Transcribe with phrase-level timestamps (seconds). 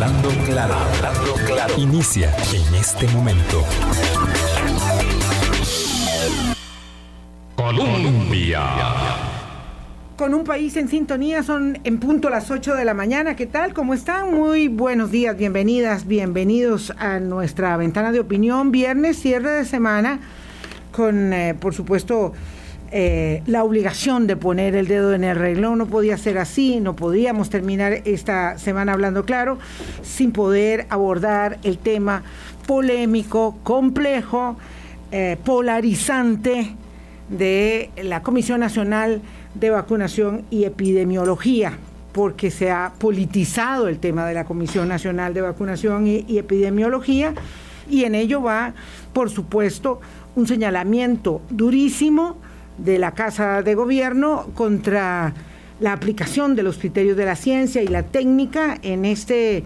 [0.00, 1.74] Hablando claro, hablando claro.
[1.76, 3.62] Inicia en este momento.
[7.54, 8.62] Colombia.
[10.16, 13.36] Con un país en sintonía, son en punto las 8 de la mañana.
[13.36, 13.74] ¿Qué tal?
[13.74, 14.32] ¿Cómo están?
[14.34, 18.70] Muy buenos días, bienvenidas, bienvenidos a nuestra ventana de opinión.
[18.70, 20.20] Viernes, cierre de semana,
[20.92, 22.32] con, eh, por supuesto,
[22.92, 25.76] eh, la obligación de poner el dedo en el reloj.
[25.76, 29.58] No podía ser así, no podíamos terminar esta semana hablando claro
[30.02, 32.24] sin poder abordar el tema
[32.66, 34.56] polémico, complejo,
[35.12, 36.74] eh, polarizante
[37.28, 39.22] de la Comisión Nacional
[39.54, 41.78] de Vacunación y Epidemiología
[42.12, 47.34] porque se ha politizado el tema de la Comisión Nacional de Vacunación y, y Epidemiología
[47.88, 48.74] y en ello va,
[49.12, 50.00] por supuesto,
[50.34, 52.36] un señalamiento durísimo
[52.78, 55.34] de la Casa de Gobierno contra
[55.80, 59.64] la aplicación de los criterios de la ciencia y la técnica en este,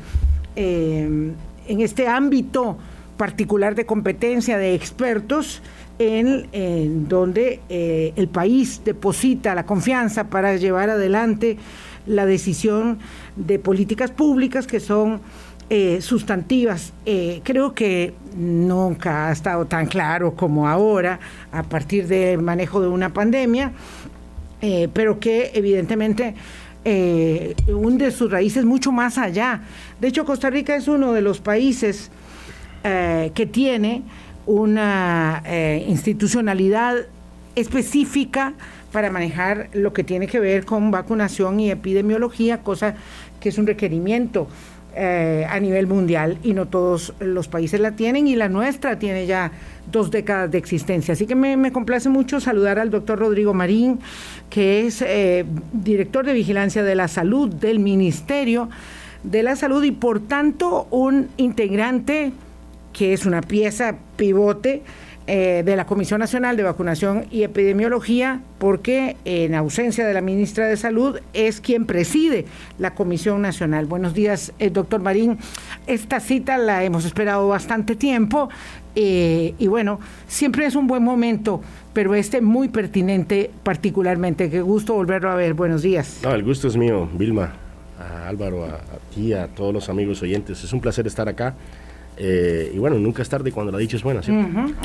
[0.57, 1.33] eh,
[1.69, 2.79] en este ámbito
[3.17, 5.63] particular de competencia de expertos
[5.99, 11.57] en, donde eh, el país deposita la confianza para llevar adelante
[12.07, 12.99] la decisión
[13.37, 15.21] de políticas públicas que son
[15.71, 16.93] eh, sustantivas.
[17.07, 21.19] Eh, creo que nunca ha estado tan claro como ahora
[21.53, 23.73] a partir del manejo de una pandemia,
[24.61, 26.35] eh, pero que evidentemente
[27.67, 29.63] hunde sus raíces mucho más allá.
[29.99, 32.11] De hecho, Costa Rica es uno de los países
[32.83, 34.03] que tiene
[34.45, 35.43] una
[35.89, 37.07] institucionalidad
[37.55, 38.53] específica
[38.93, 42.97] para manejar lo que tiene que ver con vacunación y epidemiología, cosa
[43.41, 44.47] que es un requerimiento
[44.97, 49.27] eh, a nivel mundial y no todos los países la tienen y la nuestra tiene
[49.27, 49.53] ya
[49.91, 51.13] dos décadas de existencia.
[51.13, 53.99] Así que me, complace mucho saludar al doctor Rodrigo Marín,
[54.51, 58.69] que es eh, director de vigilancia de la salud del Ministerio
[59.25, 62.33] de la Salud y por tanto un integrante
[62.93, 64.83] que es una pieza pivote
[65.27, 70.67] eh, de la Comisión Nacional de Vacunación y Epidemiología, porque en ausencia de la ministra
[70.67, 72.45] de Salud es quien preside
[72.79, 73.87] la Comisión Nacional.
[73.87, 75.39] Buenos días, eh, doctor Marín.
[75.87, 78.51] Esta cita la hemos esperado bastante tiempo
[78.95, 79.99] eh, y bueno,
[80.29, 81.63] siempre es un buen momento,
[81.95, 84.51] pero este muy pertinente particularmente.
[84.51, 85.55] Qué gusto volverlo a ver.
[85.55, 86.23] Buenos días.
[86.23, 87.55] El gusto es mío, Vilma,
[88.29, 88.81] Álvaro, a
[89.15, 90.63] ti, a todos los amigos oyentes.
[90.63, 91.55] Es un placer estar acá.
[92.17, 94.21] Eh, y bueno, nunca es tarde cuando la dicha es buena,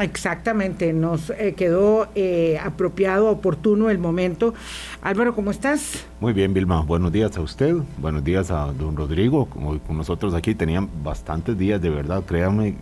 [0.02, 4.56] exactamente, nos eh, quedó eh, apropiado, oportuno el momento.
[5.02, 6.08] Álvaro, ¿cómo estás?
[6.20, 6.82] Muy bien, Vilma.
[6.82, 9.46] Buenos días a usted, buenos días a don Rodrigo.
[9.46, 12.76] Como con nosotros aquí tenían bastantes días, de verdad, créanme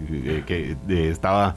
[0.46, 0.78] que
[1.10, 1.56] estaba...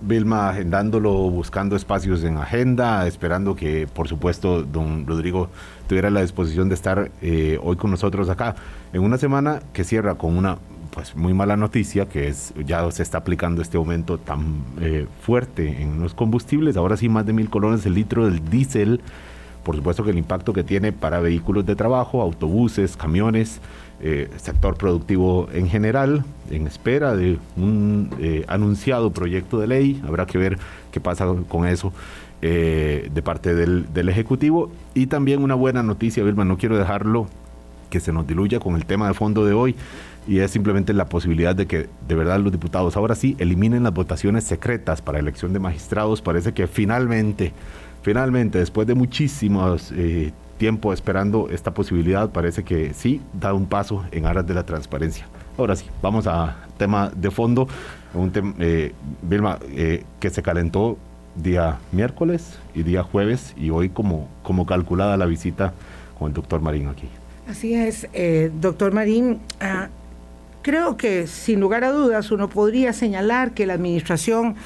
[0.00, 5.50] Vilma agendándolo, buscando espacios en agenda, esperando que, por supuesto, don Rodrigo
[5.86, 7.10] tuviera la disposición de estar
[7.62, 8.56] hoy con nosotros acá
[8.94, 10.58] en una semana que cierra con una
[10.96, 15.82] pues muy mala noticia que es ya se está aplicando este aumento tan eh, fuerte
[15.82, 16.78] en los combustibles.
[16.78, 19.02] Ahora sí más de mil colones el litro del diésel.
[19.62, 23.60] Por supuesto que el impacto que tiene para vehículos de trabajo, autobuses, camiones,
[24.00, 30.00] eh, sector productivo en general, en espera de un eh, anunciado proyecto de ley.
[30.08, 30.56] Habrá que ver
[30.92, 31.92] qué pasa con eso.
[32.40, 37.26] de parte del, del Ejecutivo y también una buena noticia, Vilma, no quiero dejarlo
[37.90, 39.74] que se nos diluya con el tema de fondo de hoy
[40.26, 43.94] y es simplemente la posibilidad de que de verdad los diputados ahora sí eliminen las
[43.94, 46.20] votaciones secretas para elección de magistrados.
[46.20, 47.52] Parece que finalmente,
[48.02, 54.04] finalmente, después de muchísimos eh, tiempo esperando esta posibilidad, parece que sí da un paso
[54.10, 55.26] en aras de la transparencia.
[55.58, 57.68] Ahora sí, vamos a tema de fondo,
[58.12, 58.92] un tema, eh,
[59.22, 60.98] Vilma, eh, que se calentó
[61.36, 65.72] día miércoles y día jueves y hoy como, como calculada la visita
[66.18, 67.08] con el doctor Marín aquí.
[67.48, 69.38] Así es, eh, doctor Marín.
[69.60, 69.88] Ah,
[70.62, 74.56] creo que sin lugar a dudas uno podría señalar que la administración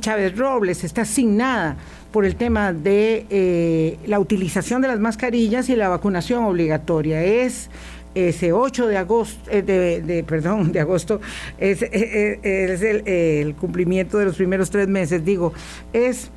[0.00, 1.76] Chávez Robles está asignada
[2.10, 7.22] por el tema de eh, la utilización de las mascarillas y la vacunación obligatoria.
[7.22, 7.70] Es
[8.16, 11.20] ese 8 de agosto, eh, de, perdón, de agosto,
[11.56, 15.52] es, es el, el, cumplimiento de los primeros tres meses, digo,
[15.92, 16.32] es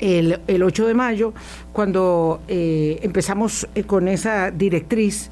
[0.00, 1.32] el, el 8 de mayo,
[1.72, 5.30] cuando eh, empezamos eh, con esa directriz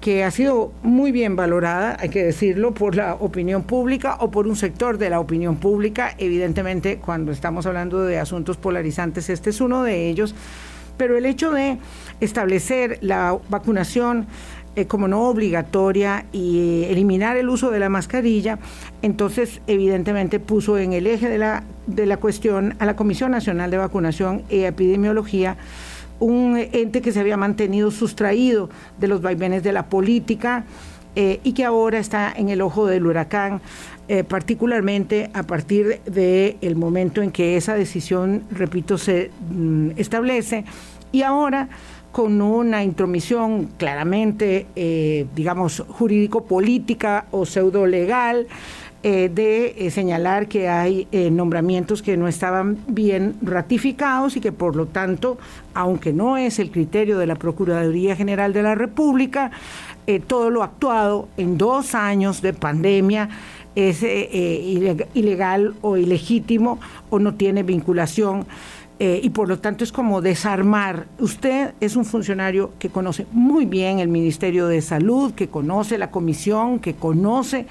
[0.00, 4.46] que ha sido muy bien valorada, hay que decirlo, por la opinión pública o por
[4.46, 6.14] un sector de la opinión pública.
[6.16, 10.34] Evidentemente, cuando estamos hablando de asuntos polarizantes, este es uno de ellos.
[10.96, 11.78] Pero el hecho de
[12.20, 14.26] establecer la vacunación
[14.76, 18.60] eh, como no obligatoria y eliminar el uso de la mascarilla,
[19.02, 21.64] entonces evidentemente puso en el eje de la,
[21.94, 25.56] de la cuestión a la Comisión Nacional de Vacunación y Epidemiología,
[26.18, 30.64] un ente que se había mantenido sustraído de los vaivenes de la política
[31.16, 33.60] eh, y que ahora está en el ojo del huracán,
[34.06, 40.64] eh, particularmente a partir del momento en que esa decisión, repito, se mm, establece.
[41.10, 41.68] Y ahora
[42.12, 48.46] con una intromisión claramente, eh, digamos, jurídico-política o pseudo-legal,
[49.02, 54.76] eh, de eh, señalar que hay nombramientos que no estaban bien ratificados y que por
[54.76, 55.38] lo tanto,
[55.74, 59.50] aunque no es el criterio de la Procuraduría General de la República,
[60.26, 63.28] todo lo actuado en dos años de pandemia
[63.76, 66.80] es ilegal o ilegítimo
[67.10, 68.44] o no tiene vinculación
[69.02, 71.06] eh, y por lo tanto es como desarmar.
[71.18, 76.10] Usted es un funcionario que conoce muy bien el Ministerio de Salud, que conoce la
[76.10, 77.66] comisión, que conoce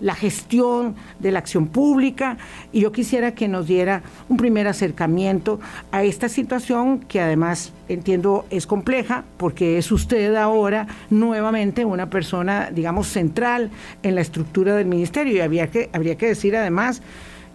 [0.00, 2.38] la gestión de la acción pública
[2.72, 5.60] y yo quisiera que nos diera un primer acercamiento
[5.92, 12.70] a esta situación que además entiendo es compleja porque es usted ahora nuevamente una persona
[12.70, 13.70] digamos central
[14.02, 17.02] en la estructura del ministerio y habría que, habría que decir además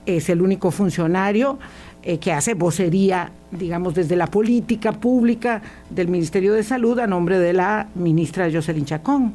[0.06, 1.58] es el único funcionario
[2.08, 7.40] eh, que hace vocería, digamos, desde la política pública del Ministerio de Salud a nombre
[7.40, 9.34] de la ministra Jocelyn Chacón.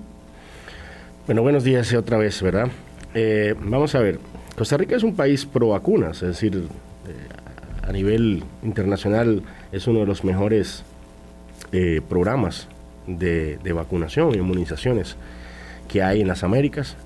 [1.27, 2.69] Bueno, buenos días otra vez, ¿verdad?
[3.15, 4.19] Eh, vamos a ver,
[4.57, 9.43] Costa Rica es un país pro vacunas, es decir, eh, a nivel internacional
[9.73, 10.85] es uno de los mejores
[12.09, 12.67] programas
[13.07, 15.17] de, vacunación y inmunizaciones
[15.87, 16.97] que hay en las Américas.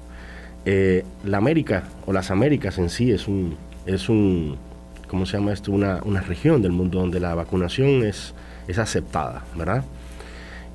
[0.65, 4.57] la América o las Américas en sí es un, es un
[5.15, 5.71] ¿cómo se llama esto?
[5.71, 8.35] Una, una región del mundo donde la vacunación es,
[8.67, 9.85] es aceptada, ¿verdad?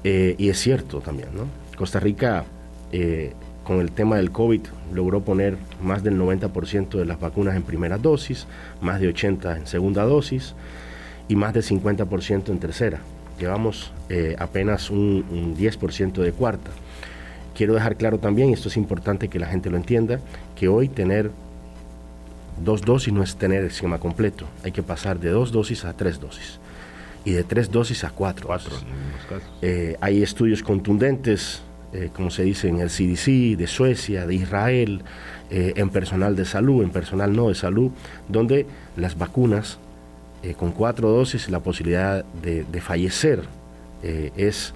[0.04, 1.48] Eh, y es cierto también, ¿no?
[1.76, 2.46] Costa Rica,
[2.92, 3.34] eh,
[3.70, 4.62] con el tema del COVID,
[4.96, 8.48] logró poner más del 90% de las vacunas en primera dosis,
[8.82, 10.56] más de 80% en segunda dosis
[11.28, 13.00] y más del 50% en tercera.
[13.40, 16.72] Llevamos eh, apenas un, un 10% de cuarta.
[17.54, 20.20] Quiero dejar claro también, y esto es importante que la gente lo entienda,
[20.56, 21.30] que hoy tener
[22.60, 25.94] Dos dosis no es tener el esquema completo, hay que pasar de dos dosis a
[25.94, 26.60] tres dosis
[27.24, 28.48] y de tres dosis a cuatro.
[28.48, 28.76] cuatro
[29.62, 31.62] eh, hay estudios contundentes,
[31.94, 35.02] eh, como se dice en el CDC, de Suecia, de Israel,
[35.50, 37.92] eh, en personal de salud, en personal no de salud,
[38.28, 38.66] donde
[38.96, 39.80] las vacunas
[40.56, 43.44] con cuatro dosis, la posibilidad de, fallecer
[44.02, 44.74] es...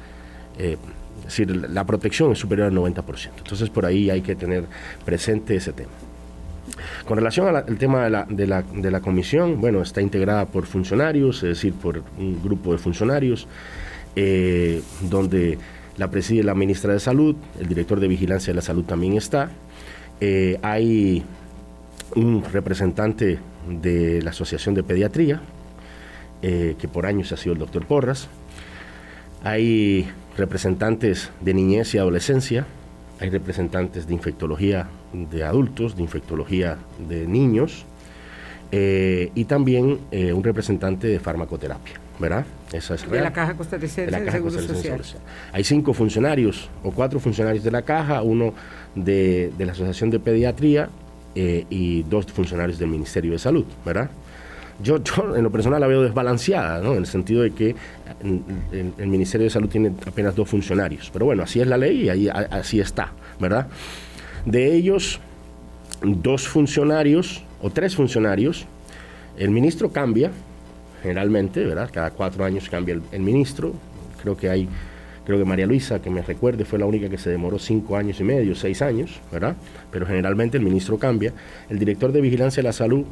[0.59, 0.77] es
[1.23, 3.29] decir, la protección es superior al 90%.
[3.37, 4.65] Entonces por ahí hay que tener
[5.05, 5.93] presente ese tema.
[7.05, 10.65] Con relación al tema de la, de, la, de la, comisión, bueno, está integrada por
[10.65, 13.47] funcionarios, es decir, por un grupo de funcionarios,
[14.15, 15.57] eh, donde
[15.97, 19.51] la preside la ministra de Salud, el director de Vigilancia de la Salud también está.
[20.21, 21.23] Eh, hay
[22.15, 25.41] un representante de la Asociación de Pediatría,
[26.41, 28.27] eh, que por años ha sido el doctor Porras.
[29.43, 30.07] Hay
[30.37, 32.65] representantes de niñez y adolescencia,
[33.19, 37.85] hay representantes de infectología de adultos, de infectología de niños
[38.71, 42.45] eh, y también un representante de farmacoterapia, ¿verdad?
[42.71, 43.11] Esa es real.
[43.11, 45.01] De la Caja Costarricense de, Seguro Social.
[45.51, 48.53] Hay cinco funcionarios o cuatro funcionarios de la Caja, uno
[48.95, 50.89] de, la Asociación de Pediatría
[51.35, 54.09] eh, y dos funcionarios del Ministerio de Salud, ¿verdad?
[54.81, 54.97] Yo,
[55.35, 56.93] en lo personal la veo desbalanceada, ¿no?
[56.93, 57.75] en el sentido de que
[58.23, 61.09] el, Ministerio de Salud tiene apenas dos funcionarios.
[61.11, 63.67] Pero bueno, así es la ley y ahí, así está, ¿verdad?
[64.45, 65.19] De ellos,
[66.01, 68.65] dos funcionarios o tres funcionarios,
[69.37, 70.31] el ministro cambia
[71.03, 71.89] generalmente, ¿verdad?
[71.91, 73.73] Cada cuatro años cambia el, ministro.
[74.21, 74.69] Creo que hay,
[75.25, 78.19] creo que María Luisa, que me recuerde, fue la única que se demoró cinco años
[78.21, 79.55] y medio, seis años, ¿verdad?
[79.91, 81.33] Pero generalmente el ministro cambia.
[81.69, 83.05] El director de vigilancia de la salud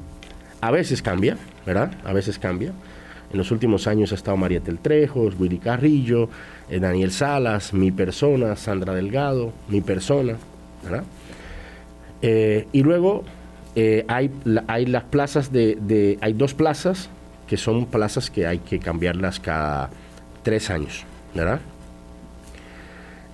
[0.62, 1.92] a veces cambia, ¿verdad?
[2.06, 2.72] A veces cambia.
[3.32, 6.30] En los últimos años ha estado María Teltrejos, Willy Carrillo,
[6.70, 10.36] eh, Daniel Salas, mi persona, Sandra Delgado, mi persona,
[10.84, 11.04] ¿verdad?
[12.22, 13.24] Eh, y luego
[13.76, 14.30] eh, hay,
[14.68, 17.10] hay las plazas de, Hay dos plazas
[17.52, 19.90] que son plazas que hay que cambiarlas cada
[20.42, 21.04] tres años,
[21.36, 21.60] ¿verdad?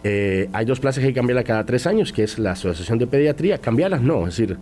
[0.03, 2.97] Eh, hay dos plazas que hay que cambiarlas cada tres años, que es la Asociación
[2.97, 3.59] de Pediatría.
[3.59, 4.57] Cambiarlas no, es decir,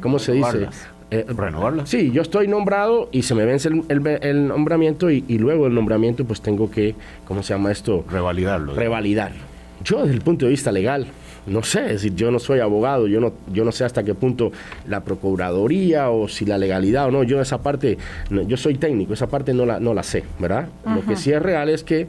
[0.00, 0.68] ¿cómo se dice?
[1.10, 1.90] renovarlas.
[1.90, 6.24] Sí, yo estoy nombrado y se me vence el, nombramiento y, y, luego el nombramiento
[6.24, 6.94] pues tengo que,
[7.26, 8.06] ¿cómo se llama esto?
[8.10, 8.74] Revalidarlo.
[8.74, 9.42] Revalidarlo.
[9.84, 11.08] Yo desde el punto de vista legal,
[11.48, 14.14] no sé, es decir, yo no soy abogado, yo no, yo no sé hasta qué
[14.14, 14.52] punto
[14.86, 17.98] la procuraduría o si la legalidad o no, yo esa parte,
[18.30, 20.68] yo soy técnico, esa parte no la, no la sé, ¿verdad?
[20.84, 22.06] Lo que sí es real es que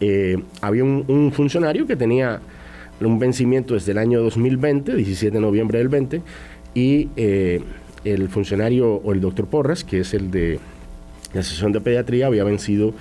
[0.00, 2.40] eh, había un, funcionario que tenía
[3.00, 6.22] un vencimiento desde el año 2020, 17 de noviembre del 20,
[6.74, 7.60] y eh,
[8.04, 10.58] el funcionario o el doctor Porras, que es el de
[11.32, 12.92] la sesión de pediatría, había vencido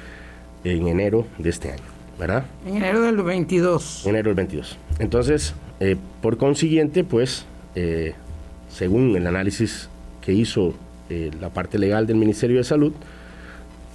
[0.64, 1.97] en enero de este año.
[2.20, 2.46] ¿Verdad?
[2.66, 4.06] En enero del 22.
[4.06, 4.78] En enero del 22.
[5.00, 7.46] Entonces, eh, por consiguiente, pues,
[7.76, 8.14] eh,
[8.70, 9.90] según el análisis
[10.22, 10.74] que hizo
[11.10, 12.94] eh, la parte legal del Ministerio de Salud,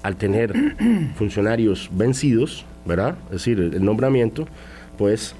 [0.02, 0.54] al tener
[1.16, 3.16] funcionarios vencidos, ¿verdad?
[3.26, 4.46] Es decir, el nombramiento,
[4.98, 5.34] pues,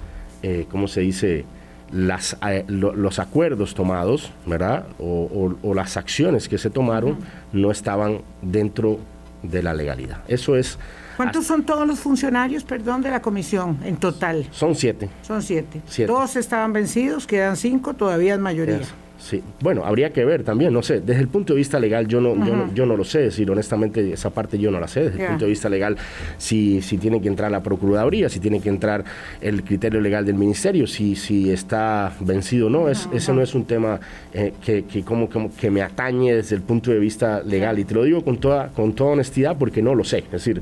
[0.71, 1.45] ¿cómo se dice?
[1.93, 2.37] Las,
[2.69, 4.87] los acuerdos tomados, ¿verdad?
[4.99, 7.19] O, las acciones que se tomaron
[7.53, 8.99] no estaban dentro
[9.43, 10.19] de la legalidad.
[10.29, 10.79] Eso es
[11.17, 14.47] ¿Cuántos son todos los funcionarios, perdón, de la comisión en total?
[14.51, 15.09] Son siete.
[15.23, 15.83] Son siete.
[16.07, 18.81] Todos estaban vencidos, quedan cinco, todavía es mayoría.
[19.23, 22.21] Sí, bueno, habría que ver también, no sé, desde el punto de vista legal yo
[22.21, 25.05] no, yo no, yo no lo sé, decir, honestamente esa parte yo no la sé,
[25.05, 25.97] desde el punto de vista legal,
[26.39, 29.05] si, si tiene que entrar la Procuraduría, si tiene que entrar
[29.41, 33.55] el criterio legal del Ministerio, si, si está vencido o no, es, ese no es
[33.55, 34.01] un tema
[34.35, 37.85] eh, que, que, como, como, que me atañe desde el punto de vista legal, y
[37.85, 40.61] te lo digo con toda, con toda honestidad porque no lo sé, es decir,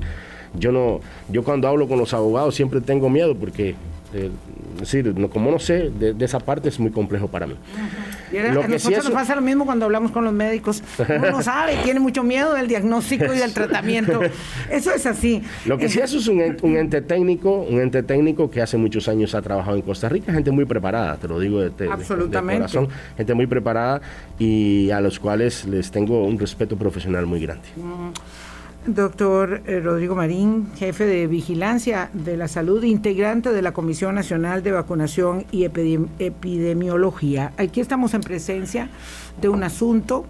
[0.58, 1.00] yo no,
[1.30, 3.74] yo cuando hablo con los abogados siempre tengo miedo porque,
[4.12, 4.30] eh,
[4.78, 7.54] decir, no, como no sé, de, esa parte es muy complejo para mí.
[8.32, 10.82] Y a nosotros nos pasa lo mismo cuando hablamos con los médicos.
[10.98, 14.20] Uno no sabe, tiene mucho miedo del diagnóstico y del tratamiento.
[14.70, 15.42] Eso es así.
[15.66, 19.34] Lo que sí eso es un, ente técnico, un ente técnico que hace muchos años
[19.34, 23.34] ha trabajado en Costa Rica, gente muy preparada, te lo digo de, de, corazón, gente
[23.34, 24.00] muy preparada
[24.38, 27.68] y a los cuales les tengo un respeto profesional muy grande.
[28.86, 34.62] Doctor eh, Rodrigo Marín, jefe de vigilancia de la salud, integrante de la Comisión Nacional
[34.62, 37.52] de Vacunación y Epidemiología.
[37.58, 38.88] Aquí estamos en presencia
[39.38, 40.24] de un asunto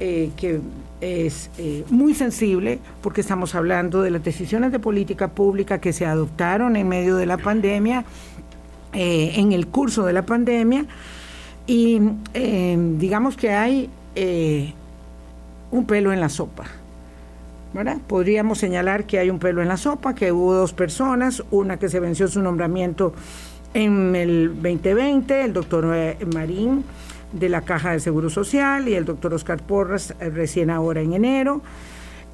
[0.00, 0.62] eh, que
[1.02, 6.06] es eh, muy sensible porque estamos hablando de las decisiones de política pública que se
[6.06, 8.06] adoptaron en medio de la pandemia,
[8.94, 10.86] en el curso de la pandemia,
[11.66, 12.00] y
[12.96, 13.90] digamos que hay
[15.72, 16.64] un pelo en la sopa
[18.06, 21.88] Podríamos señalar que hay un pelo en la sopa, que hubo dos personas, una que
[21.88, 23.14] se venció su nombramiento
[23.74, 26.84] en el 2020, el doctor eh, Marín
[27.32, 31.14] de la Caja de Seguro Social y el doctor Oscar Porras eh, recién ahora en
[31.14, 31.62] enero.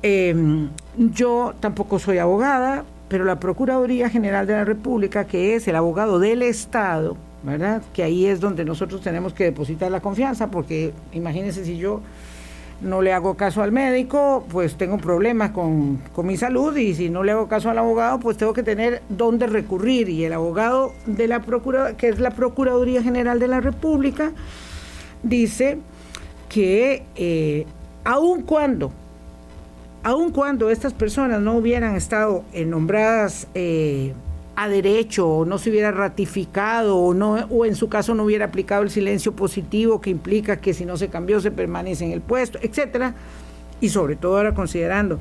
[0.03, 5.77] Em, yo tampoco soy abogada, pero la Procuraduría General de la República, que es el
[5.77, 7.83] abogado del Estado, ¿verdad?
[7.95, 12.03] Que ahí es donde nosotros tenemos que depositar la confianza, porque imagínense si yo
[12.81, 17.23] no le hago caso al médico, pues tengo problemas con, mi salud y si no
[17.23, 20.09] le hago caso al abogado, pues tengo que tener dónde recurrir.
[20.09, 24.33] Y el abogado de la Procuraduría, que es la Procuraduría General de la República,
[25.23, 25.79] dice
[26.49, 27.67] que eh,
[28.05, 28.93] aun cuando,
[30.03, 34.15] aun cuando estas personas no hubieran estado nombradas eh,
[34.61, 38.45] a derecho o no se hubiera ratificado o, no, o en su caso no hubiera
[38.45, 42.21] aplicado el silencio positivo que implica que si no se cambió se permanece en el
[42.21, 43.15] puesto, etcétera,
[43.81, 45.19] y sobre todo ahora considerando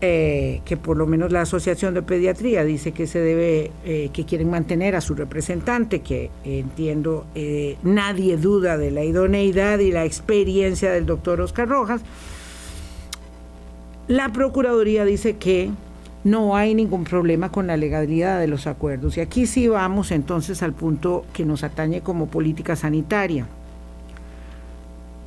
[0.00, 4.24] eh, que por lo menos la Asociación de Pediatría dice que se debe, eh, que
[4.24, 10.04] quieren mantener a su representante, que entiendo eh, nadie duda de la idoneidad y la
[10.04, 12.02] experiencia del doctor Oscar Rojas,
[14.06, 15.70] la Procuraduría dice que
[16.24, 19.16] no hay ningún problema con la legalidad de los acuerdos.
[19.18, 23.46] Y aquí sí vamos entonces al punto que nos atañe como política sanitaria.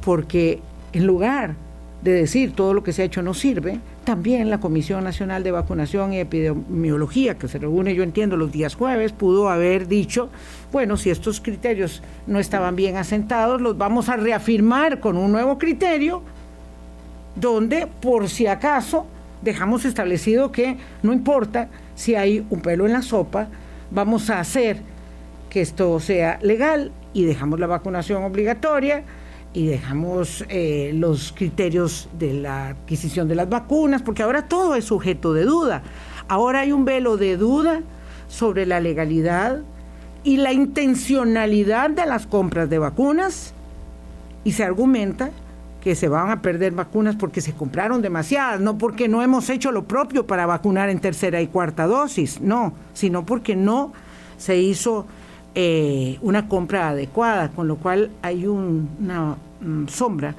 [0.03, 0.59] Porque
[0.93, 1.53] en lugar
[2.01, 5.51] de decir todo lo que se ha hecho no sirve, también la Comisión Nacional de
[5.51, 10.29] Vacunación y Epidemiología, que se reúne, yo entiendo, los días jueves, pudo haber dicho,
[10.71, 15.57] bueno, si estos criterios no estaban bien asentados, los vamos a reafirmar con un nuevo
[15.57, 16.21] criterio,
[17.35, 19.05] donde por si acaso
[19.41, 23.47] dejamos establecido que no importa si hay un pelo en la sopa,
[23.91, 24.81] vamos a hacer
[25.49, 29.03] que esto sea legal y dejamos la vacunación obligatoria
[29.53, 34.85] y dejamos eh, los criterios de la adquisición de las vacunas, porque ahora todo es
[34.85, 35.81] sujeto de duda.
[36.27, 37.81] Ahora hay un velo de duda
[38.27, 39.61] sobre la legalidad
[40.23, 43.53] y la intencionalidad de las compras de vacunas
[44.43, 45.31] y se argumenta
[45.87, 49.71] que se van a perder vacunas porque se compraron demasiadas, no porque no hemos hecho
[49.71, 53.93] lo propio para vacunar en tercera y cuarta dosis, no, sino porque no
[54.35, 55.05] se hizo
[55.55, 60.35] eh, una compra adecuada, con lo cual hay una mm, sombra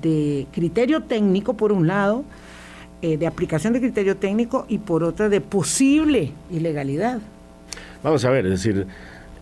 [0.00, 2.24] de criterio técnico por un lado,
[3.02, 7.18] eh, de aplicación de criterio técnico y por otra de posible ilegalidad.
[8.02, 8.86] Vamos a ver, es decir,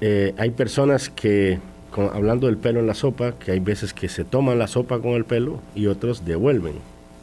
[0.00, 1.60] eh, hay personas que
[1.96, 5.12] hablando del pelo en la sopa, que hay veces que se toman la sopa con
[5.12, 6.74] el pelo y otros devuelven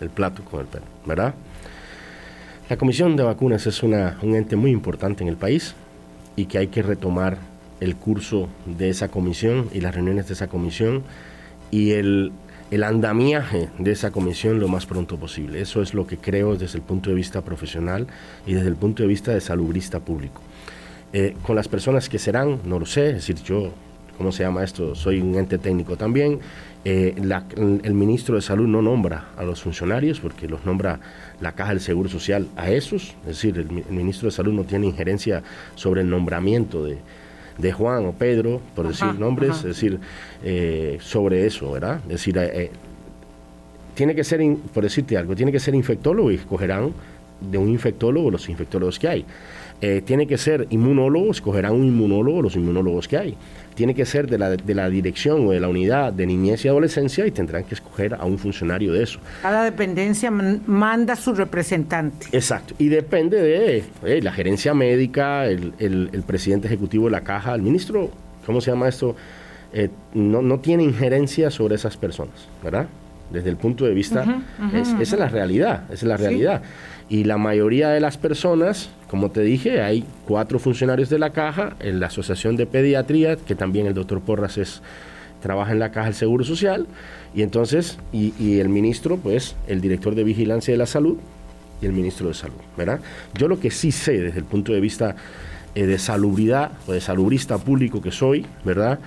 [0.01, 1.35] el plato con el pelo, ¿verdad?
[2.69, 5.75] La Comisión de Vacunas es una, un ente muy importante en el país
[6.35, 7.37] y que hay que retomar
[7.79, 11.03] el curso de esa comisión y las reuniones de esa comisión
[11.69, 12.31] y el,
[12.71, 15.61] el andamiaje de esa comisión lo más pronto posible.
[15.61, 18.07] Eso es lo que creo desde el punto de vista profesional
[18.47, 20.41] y desde el punto de vista de salubrista público.
[21.11, 23.71] Eh, con las personas que serán, no lo sé, es decir, yo,
[24.17, 24.95] ¿cómo se llama esto?
[24.95, 26.39] Soy un ente técnico también.
[26.85, 30.99] Eh, el ministro de Salud no nombra a los funcionarios porque los nombra
[31.39, 34.87] la Caja del Seguro Social a esos, es decir, el, ministro de Salud no tiene
[34.87, 35.43] injerencia
[35.75, 36.97] sobre el nombramiento de,
[37.57, 39.99] de Juan o Pedro, por decir nombres, es decir,
[40.43, 42.01] eh, sobre eso, ¿verdad?
[42.03, 42.37] Es decir,
[43.95, 44.41] tiene que ser,
[44.73, 46.91] por decirte algo, tiene que ser infectólogo y escogerán
[47.39, 49.25] de un infectólogo los infectólogos que hay.
[49.85, 53.35] Eh, tiene que ser inmunólogo, escogerán un inmunólogo, los inmunólogos que hay.
[53.75, 56.69] Tiene que ser de la, de la dirección o de la unidad de niñez y
[56.69, 59.19] adolescencia y tendrán que escoger a un funcionario de eso.
[59.41, 62.27] Cada dependencia manda su representante.
[62.31, 67.53] Exacto, y depende de eh, la gerencia médica, el, el, presidente ejecutivo de la caja,
[67.53, 68.09] el ministro,
[68.45, 69.17] ¿cómo se llama esto?
[69.73, 72.87] Eh, no, no tiene injerencia sobre esas personas, ¿verdad?
[73.33, 76.61] Desde el punto de vista, esa es la realidad, esa es la realidad.
[77.13, 81.75] Y la mayoría de las personas, como te dije, hay cuatro funcionarios de la caja,
[81.79, 84.81] en la Asociación de Pediatría, que también el doctor Porras es,
[85.39, 86.87] trabaja en la caja del Seguro Social,
[87.35, 91.17] y entonces, y, el ministro, pues, el director de Vigilancia de la Salud
[91.83, 92.99] y el ministro de Salud, ¿verdad?
[93.37, 95.15] Yo lo que sí sé desde el punto de vista
[95.75, 98.97] eh, de salubridad o de salubrista público que soy, ¿verdad?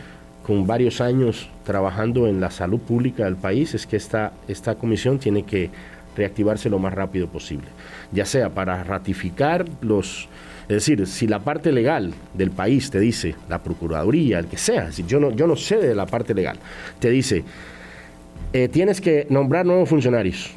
[0.46, 5.18] Con varios años trabajando en la salud pública del país, es que esta, esta comisión
[5.18, 5.70] tiene que
[6.16, 7.66] reactivarse lo más rápido posible,
[8.12, 10.28] ya sea para ratificar los,
[10.62, 14.90] es decir, si la parte legal del país te dice, la Procuraduría, el que sea,
[14.92, 16.58] si yo, no, yo no sé de la parte legal,
[16.98, 17.44] te dice,
[18.52, 20.50] eh, tienes que nombrar nuevos funcionarios,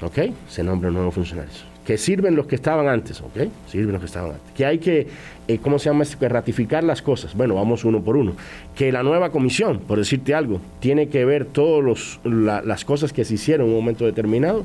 [0.00, 0.32] ¿ok?
[0.48, 1.64] Se nombran nuevos funcionarios.
[1.84, 3.48] Que sirven los que estaban antes, ¿ok?
[3.66, 4.52] Sirven los que estaban antes.
[4.54, 5.08] Que hay que,
[5.48, 7.34] eh, ¿cómo se llama Que ratificar las cosas.
[7.34, 8.34] Bueno, vamos uno por uno.
[8.76, 13.34] Que la nueva comisión, por decirte algo, tiene que ver todas las cosas que se
[13.34, 14.64] hicieron en un momento determinado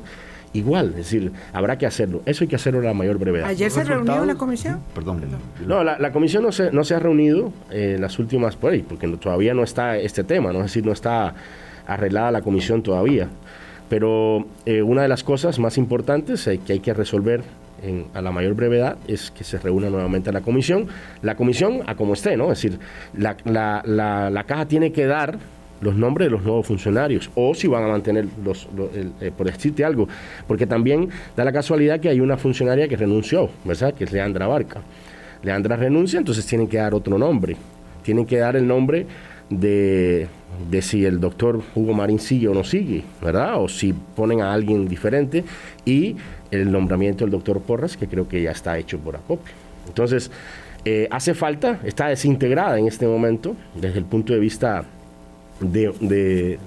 [0.56, 2.22] igual, es decir, habrá que hacerlo.
[2.26, 3.48] Eso hay que hacerlo a la mayor brevedad.
[3.48, 4.80] ¿Ayer se reunió la comisión?
[4.94, 5.22] Perdón.
[5.66, 9.08] No, la, comisión no se, no se ha reunido en las últimas por ahí, porque
[9.16, 10.58] todavía no está este tema, ¿no?
[10.58, 11.34] es decir, no está
[11.86, 13.28] arreglada la comisión todavía.
[13.88, 17.42] Pero eh, una de las cosas más importantes que hay que resolver
[18.14, 20.88] a la mayor brevedad es que se reúna nuevamente la comisión.
[21.22, 22.50] La comisión, a como esté, ¿no?
[22.50, 22.80] Es decir,
[23.16, 25.38] la, la, la caja tiene que dar
[25.80, 28.68] los nombres de los nuevos funcionarios o si van a mantener los,
[29.20, 30.08] eh, por decirte algo,
[30.46, 33.94] porque también da la casualidad que hay una funcionaria que renunció, ¿verdad?
[33.94, 34.80] Que es Leandra Barca.
[35.42, 37.56] Leandra renuncia, entonces tienen que dar otro nombre.
[38.02, 39.06] Tienen que dar el nombre
[39.50, 40.28] de,
[40.70, 43.60] de si el doctor Hugo Marín sigue o no sigue, ¿verdad?
[43.60, 45.44] O si ponen a alguien diferente
[45.84, 46.16] y
[46.50, 49.54] el nombramiento del doctor Porras, que creo que ya está hecho por acopio.
[49.86, 50.30] Entonces,
[50.84, 54.84] eh, hace falta, está desintegrada en este momento desde el punto de vista
[55.60, 56.58] de,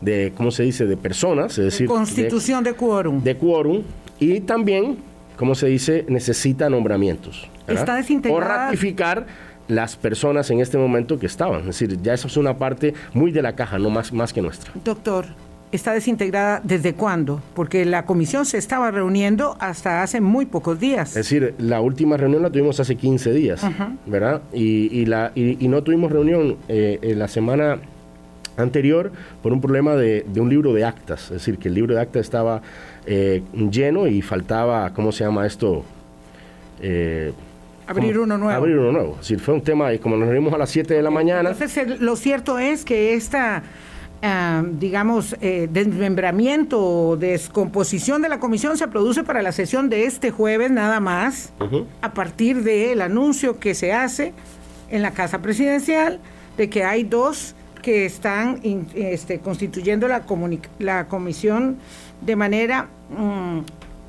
[0.00, 1.86] de, ¿cómo se dice?, de personas, es decir...
[1.86, 3.22] constitución de, quórum.
[3.22, 3.82] De quórum.
[4.18, 4.98] Y también,
[5.36, 7.48] ¿cómo se dice?, necesita nombramientos.
[7.66, 8.44] Está desintegrada.
[8.44, 9.26] O ratificar
[9.70, 11.60] las personas en este momento que estaban.
[11.60, 14.42] Es decir, ya eso es una parte muy de la caja, no más, más que
[14.42, 14.72] nuestra.
[14.84, 15.26] Doctor,
[15.72, 17.40] ¿está desintegrada desde cuándo?
[17.54, 21.10] Porque la comisión se estaba reuniendo hasta hace muy pocos días.
[21.10, 23.62] Es decir, la última reunión la tuvimos hace 15 días,
[24.06, 24.42] ¿verdad?
[24.52, 27.78] Y, la, y, no tuvimos reunión eh, en la semana
[28.60, 29.10] anterior
[29.42, 32.22] por un problema de, un libro de actas, es decir, que el libro de actas
[32.22, 32.62] estaba
[33.06, 35.84] eh, lleno y faltaba, ¿cómo se llama esto?
[36.80, 37.32] Eh,
[37.86, 38.56] abrir uno nuevo.
[38.56, 39.12] Abrir uno nuevo.
[39.14, 41.50] Es decir, fue un tema, como nos reunimos a las 7 de la mañana.
[41.50, 43.62] Entonces, lo cierto es que esta,
[44.22, 50.04] ah, digamos, eh, desmembramiento o descomposición de la comisión se produce para la sesión de
[50.04, 51.52] este jueves nada más,
[52.00, 54.32] a partir del anuncio que se hace
[54.90, 56.20] en la Casa Presidencial
[56.56, 58.60] de que hay dos que están
[58.94, 60.24] este, constituyendo la,
[60.78, 61.76] la comisión
[62.20, 63.60] de manera mm,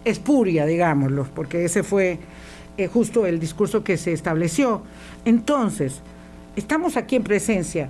[0.05, 2.19] espuria, digámoslo, porque ese fue
[2.77, 4.81] eh, justo el discurso que se estableció.
[5.25, 6.01] Entonces,
[6.55, 7.89] estamos aquí en presencia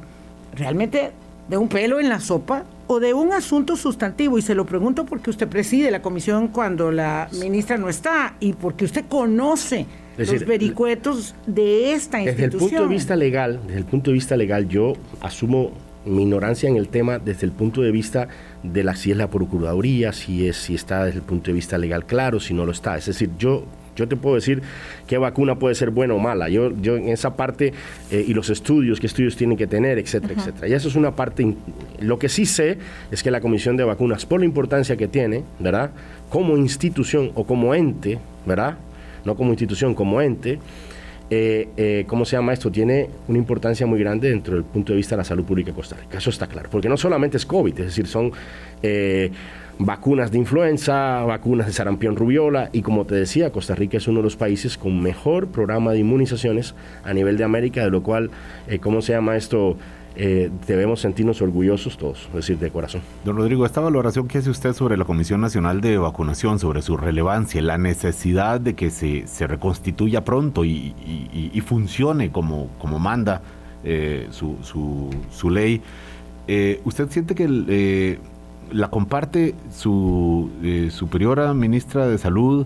[0.54, 1.12] realmente
[1.48, 5.06] de un pelo en la sopa o de un asunto sustantivo, y se lo pregunto
[5.06, 9.86] porque usted preside la comisión cuando la ministra no está y porque usted conoce
[10.18, 12.52] los vericuetos de esta institución.
[12.52, 15.72] Desde el punto de vista legal, desde el punto de vista legal, yo asumo
[16.06, 18.28] mi ignorancia en el tema desde el punto de vista
[18.64, 21.78] de la, si es la Procuraduría, si, es, si está desde el punto de vista
[21.78, 22.98] legal claro, si no lo está.
[22.98, 24.62] Es decir, yo, yo te puedo decir
[25.08, 26.50] qué vacuna puede ser buena o mala.
[26.50, 27.74] Yo, yo en esa parte,
[28.10, 30.68] eh, y los estudios, qué estudios tienen que tener, etcétera, etcétera.
[30.68, 31.56] Y eso es una parte,
[32.00, 32.78] lo que sí sé
[33.12, 35.92] es que la Comisión de Vacunas, por la importancia que tiene, ¿verdad?
[36.30, 38.78] Como institución o como ente, ¿verdad?
[39.26, 40.60] No como institución, como ente,
[41.34, 42.70] eh, eh, ¿cómo se llama esto?
[42.70, 45.76] Tiene una importancia muy grande dentro del punto de vista de la salud pública de
[45.76, 46.18] Costa Rica.
[46.18, 46.68] Eso está claro.
[46.70, 48.34] Porque no solamente es COVID, es decir, son
[48.84, 49.32] eh,
[49.80, 54.20] vacunas de influenza, vacunas de sarampión rubiola, y como te decía, Costa Rica es uno
[54.20, 58.30] de los países con mejor programa de inmunizaciones a nivel de América, de lo cual,
[58.82, 59.78] ¿cómo se llama esto?
[60.16, 63.02] Eh, debemos sentirnos orgullosos todos, es decir, de corazón.
[63.24, 66.98] Don Rodrigo, esta valoración que hace usted sobre la Comisión Nacional de Vacunación, sobre su
[66.98, 70.94] relevancia, la necesidad de que se, se reconstituya pronto y,
[71.66, 73.42] funcione como, como manda
[73.86, 74.58] eh, su,
[75.32, 75.82] su, ley,
[76.48, 78.20] eh, ¿usted siente que
[78.74, 80.50] la comparte su
[80.90, 82.66] superiora ministra de Salud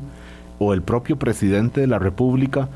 [0.57, 2.69] o el propio presidente de la República?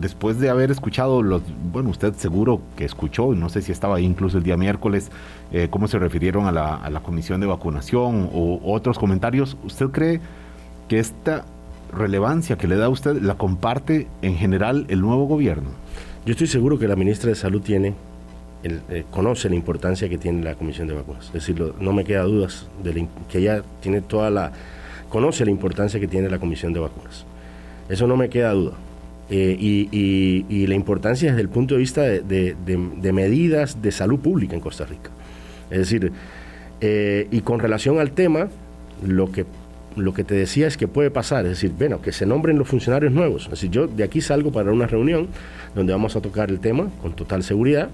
[0.00, 4.04] Después de haber escuchado, los, bueno, usted seguro que escuchó, no sé si estaba ahí
[4.04, 5.10] incluso el día miércoles,
[5.52, 10.20] eh, cómo se refirieron a la, comisión de vacunación o otros comentarios, ¿usted cree
[10.88, 11.44] que esta
[11.92, 15.70] relevancia que le da a usted la comparte en general el nuevo gobierno?
[16.24, 17.94] Yo estoy seguro que la ministra de Salud tiene,
[18.64, 21.26] eh, conoce la importancia que tiene la comisión de vacunas.
[21.26, 24.52] Es decir, no me queda dudas de que ella tiene toda la,
[25.08, 27.24] conoce la importancia que tiene la comisión de vacunas.
[27.88, 28.72] Eso no me queda duda.
[29.28, 34.60] Eh, y, la importancia desde el punto de vista de, medidas de salud pública en
[34.60, 35.10] Costa Rica.
[35.70, 36.12] Es decir,
[36.80, 38.48] eh, y con relación al tema,
[39.04, 39.44] lo que,
[39.96, 42.68] lo que te decía es que puede pasar, es decir, bueno, que se nombren los
[42.68, 43.44] funcionarios nuevos.
[43.44, 45.28] Es decir, yo de aquí salgo para una reunión
[45.74, 47.88] donde vamos a tocar el tema con total seguridad,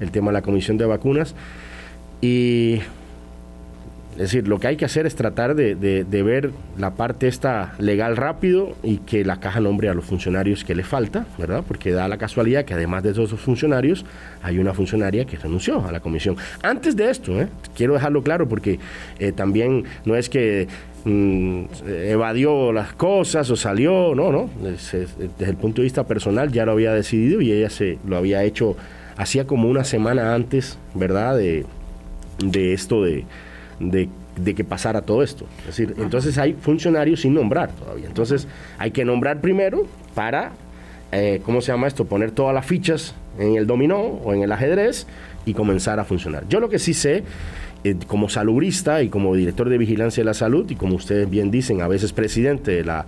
[0.00, 1.34] el tema de la comisión de vacunas,
[2.20, 2.80] y
[4.16, 5.74] es decir, lo que hay que hacer es tratar de,
[6.10, 10.74] ver la parte esta legal rápido y que la caja nombre a los funcionarios que
[10.74, 11.62] le falta, ¿verdad?
[11.68, 14.06] Porque da la casualidad que además de esos funcionarios
[14.42, 16.34] hay una funcionaria que renunció a la comisión.
[16.62, 17.48] Antes de esto, ¿eh?
[17.74, 18.78] quiero dejarlo claro porque
[19.18, 20.66] eh, también no es que
[21.04, 24.48] mm, evadió las cosas o salió, no, no.
[24.62, 25.08] Desde,
[25.40, 28.78] el punto de vista personal ya lo había decidido y ella se lo había hecho
[29.18, 31.36] hacía como una semana antes, ¿verdad?
[31.36, 31.66] De,
[32.38, 33.26] de esto de
[33.80, 34.08] de,
[34.54, 35.46] que pasara todo esto.
[35.60, 38.06] Es decir, entonces hay funcionarios sin nombrar todavía.
[38.06, 38.46] Entonces
[38.78, 40.52] hay que nombrar primero para,
[41.12, 42.04] eh, ¿cómo se llama esto?
[42.04, 45.06] Poner todas las fichas en el dominó o en el ajedrez
[45.44, 46.44] y comenzar a funcionar.
[46.48, 47.22] Yo lo que sí sé,
[47.84, 51.50] eh, como salubrista y como director de vigilancia de la salud, y como ustedes bien
[51.50, 53.06] dicen, a veces presidente de la,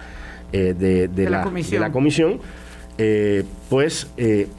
[0.52, 2.40] eh, de, la, comisión, de la comisión
[3.68, 4.08] pues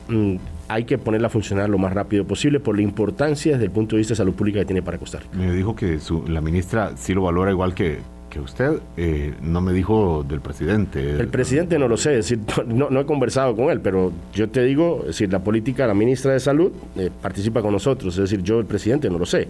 [0.08, 0.36] mm,
[0.69, 3.95] hay que ponerla a funcionar lo más rápido posible por la importancia desde el punto
[3.95, 5.36] de vista de salud pública que tiene para Costa Rica.
[5.36, 7.97] Me dijo que la ministra sí lo valora igual que,
[8.29, 11.19] que usted, eh, no me dijo del presidente.
[11.19, 14.63] El presidente no lo sé, es decir, no, he conversado con él, pero yo te
[14.63, 18.43] digo, es decir, la política, la ministra de Salud eh, participa con nosotros, es decir,
[18.43, 19.47] yo el presidente no lo sé.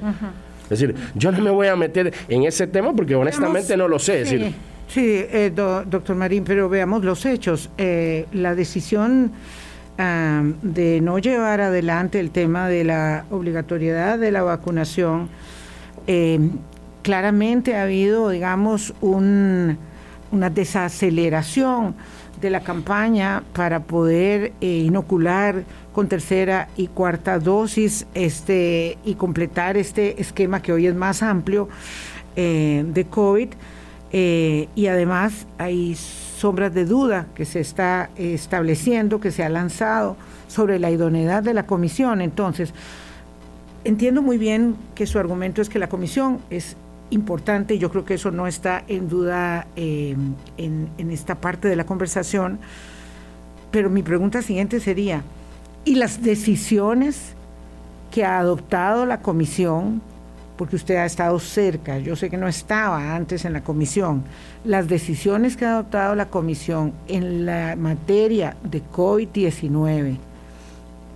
[0.63, 3.99] Es decir, yo no me voy a meter en ese tema porque honestamente no lo
[3.99, 4.25] sé.
[4.25, 4.55] Sí,
[4.87, 7.69] sí eh, doctor Marín, pero veamos los hechos.
[7.77, 9.31] la decisión
[9.99, 15.27] de no llevar adelante el tema de la obligatoriedad de la vacunación,
[16.07, 16.51] em,
[17.01, 19.77] claramente ha habido, digamos, un,
[20.31, 21.95] una desaceleración
[22.39, 29.75] de la campaña para poder eh, inocular con tercera y cuarta dosis este, y completar
[29.75, 31.67] este esquema que hoy es más amplio
[32.37, 33.49] eh, de COVID.
[34.11, 35.95] Eh, y además hay
[36.39, 40.15] sombras de duda que se está estableciendo, que se ha lanzado
[40.47, 42.21] sobre la idoneidad de la comisión.
[42.21, 42.73] Entonces,
[43.83, 46.77] entiendo muy bien que su argumento es que la comisión es
[47.09, 50.15] importante, yo creo que eso no está en duda eh,
[50.57, 52.59] en esta parte de la conversación,
[53.71, 55.23] pero mi pregunta siguiente sería,
[55.83, 57.33] ¿y las decisiones
[58.11, 60.01] que ha adoptado la comisión
[60.59, 64.25] porque usted ha estado cerca, yo sé que no estaba antes en la comisión,
[64.65, 70.17] las decisiones que ha adoptado la comisión en la materia de COVID-19,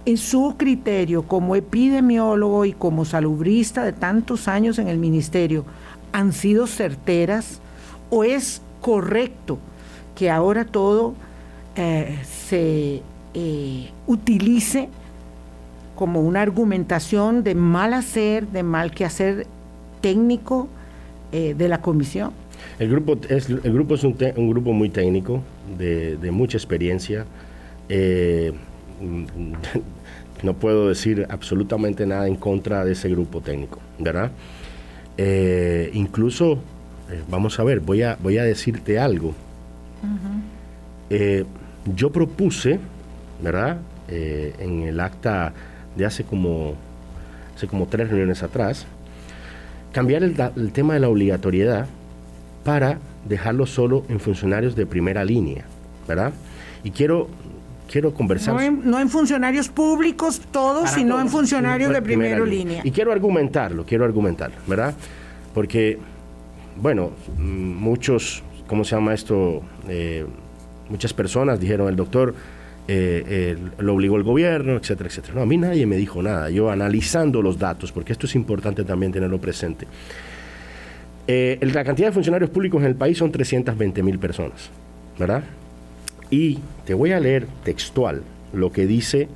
[0.06, 5.66] en su criterio como epidemiólogo y como salubrista de tantos años en el ministerio,
[6.14, 7.60] han sido certeras
[8.12, 9.60] o es correcto
[10.16, 11.16] que ahora todo
[11.76, 13.02] eh, se
[13.34, 14.88] eh, utilice
[15.96, 19.46] como una argumentación de mal hacer, de mal quehacer
[20.02, 20.68] técnico
[21.32, 22.32] eh, de la comisión?
[22.80, 24.16] El grupo es, el grupo es un,
[24.50, 25.42] grupo muy técnico,
[25.78, 27.26] de, mucha experiencia.
[27.90, 28.54] Eh,
[30.44, 34.32] no puedo decir absolutamente nada en contra de ese grupo técnico, ¿verdad?
[35.18, 36.60] Eh, incluso,
[37.30, 39.34] vamos a ver, voy a, voy a decirte algo.
[41.96, 42.80] yo propuse,
[43.42, 43.78] ¿verdad?
[44.10, 45.54] en el acta
[45.96, 46.74] de hace como,
[47.56, 48.86] hace como tres reuniones atrás,
[49.92, 50.36] cambiar el,
[50.72, 51.88] tema de la obligatoriedad
[52.64, 55.66] para dejarlo solo en funcionarios de primera línea,
[56.08, 56.34] ¿verdad?
[56.84, 57.30] Y quiero
[57.90, 58.56] quiero conversar.
[58.56, 62.82] No en, funcionarios públicos todos, sino en funcionarios de primera, línea.
[62.84, 64.96] Y quiero argumentarlo, quiero argumentarlo, ¿verdad?
[65.54, 66.00] Porque,
[66.76, 69.62] bueno, muchos, ¿cómo se llama esto?
[69.88, 70.26] Eh,
[70.90, 72.34] muchas personas dijeron, el doctor
[72.86, 75.36] eh, eh, lo obligó el gobierno, etcétera, etcétera.
[75.36, 76.50] No, a mí nadie me dijo nada.
[76.50, 79.88] Yo analizando los datos, porque esto es importante también tenerlo presente.
[81.28, 84.70] Eh, la cantidad de funcionarios públicos en el país son 320 mil personas,
[85.18, 85.44] ¿verdad?
[86.30, 89.30] Y te voy a leer textual lo que dice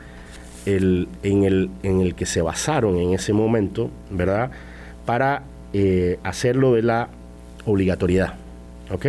[0.65, 4.51] el, en, el, en el que se basaron en ese momento, ¿verdad?
[5.05, 5.43] Para
[6.23, 7.10] hacerlo de la
[7.65, 8.33] obligatoriedad,
[8.91, 9.07] ¿ok?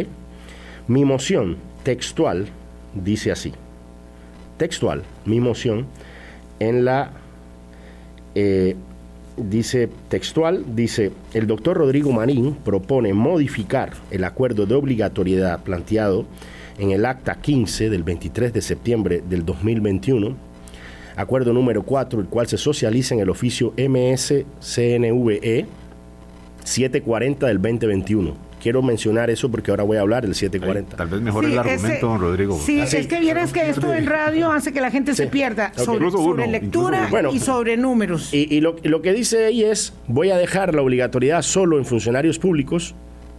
[0.87, 2.47] Mi moción textual
[2.95, 3.55] dice así
[4.59, 5.87] textual, mi moción,
[6.61, 7.13] en la,
[8.35, 8.77] eh,
[9.37, 16.27] dice textual, dice, el doctor Rodrigo Marín propone modificar el acuerdo de obligatoriedad planteado
[16.79, 20.37] en el acta 15 del 23 de septiembre del 2021,
[21.17, 25.67] acuerdo número 4, el cual se socializa en el oficio MSCNVE
[26.65, 30.97] 740 del 2021 quiero mencionar eso porque ahora voy a hablar del 740.
[30.97, 32.59] tal vez mejor el argumento, don Rodrigo.
[32.59, 36.47] Sí, es que vieras que esto en radio hace que la gente se pierda sobre,
[36.47, 38.33] lectura y sobre números.
[38.33, 42.95] Y, lo, que dice ahí es, voy a dejar la obligatoriedad solo en funcionarios públicos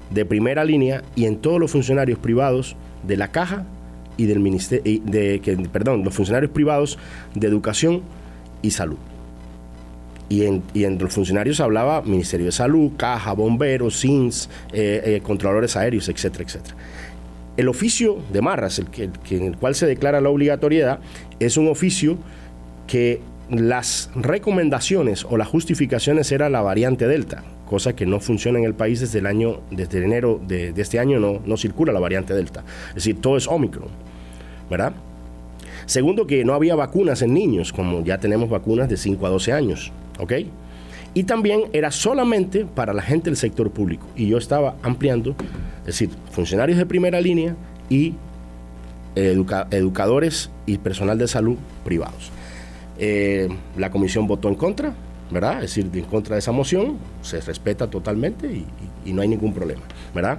[0.09, 3.65] de primera línea y en todos los funcionarios privados de la caja
[4.17, 6.97] y del ministerio, de, que, perdón, los funcionarios privados
[7.35, 8.01] de educación
[8.61, 8.97] y salud
[10.29, 15.75] y en, y los funcionarios hablaba Ministerio de Salud, Caja, Bomberos, SINS, eh, eh, Controladores
[15.75, 16.75] Aéreos, etcétera, etcétera.
[17.57, 20.99] El oficio de Marras, el que, en el cual se declara la obligatoriedad,
[21.39, 22.17] es un oficio
[22.87, 28.65] que las recomendaciones o las justificaciones era la variante Delta, cosa que no funciona en
[28.65, 31.99] el país desde el año, desde enero de, de este año no, no circula la
[31.99, 32.63] variante Delta.
[32.89, 33.89] Es decir, todo es Omicron,
[34.69, 34.93] ¿verdad?
[35.89, 39.53] Segundo, que no había vacunas en niños, como ya tenemos vacunas de 5 a 12
[39.53, 39.91] años.
[40.19, 40.33] ¿ok?
[41.15, 44.05] Y también era solamente para la gente del sector público.
[44.15, 45.35] Y yo estaba ampliando,
[45.79, 47.55] es decir, funcionarios de primera línea
[47.89, 48.13] y
[49.15, 52.31] educadores y personal de salud privados.
[52.99, 54.93] Eh, la comisión votó en contra,
[55.31, 55.63] ¿verdad?
[55.63, 59.81] Es decir, en contra de esa moción, se respeta totalmente y, no hay ningún problema,
[60.13, 60.37] ¿verdad?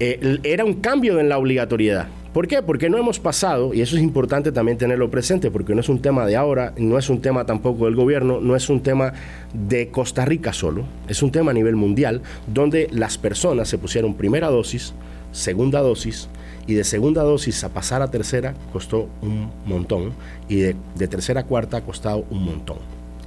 [0.00, 2.08] Eh, era un cambio en la obligatoriedad.
[2.38, 2.62] ¿Por qué?
[2.62, 6.00] Porque no hemos pasado, y eso es importante también tenerlo presente, porque no es un
[6.00, 9.12] tema de ahora, no es un tema tampoco del gobierno, no es un tema
[9.52, 14.14] de Costa Rica solo, es un tema a nivel mundial, donde las personas se pusieron
[14.14, 14.94] primera dosis,
[15.32, 16.28] segunda dosis,
[16.68, 20.12] y de segunda dosis a pasar a tercera costó un montón,
[20.48, 20.76] y de,
[21.08, 22.78] tercera a cuarta ha costado un montón.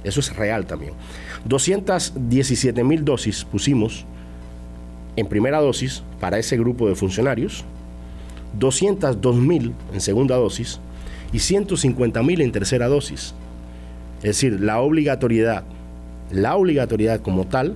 [0.04, 0.94] Eso es real también.
[1.44, 4.06] 217 mil dosis pusimos
[5.16, 7.66] en primera dosis para ese grupo de funcionarios,
[8.58, 10.80] 202 mil en segunda dosis
[11.32, 13.34] y 150 mil en tercera dosis.
[14.18, 15.64] Es decir, la obligatoriedad,
[16.30, 17.74] la obligatoriedad como tal,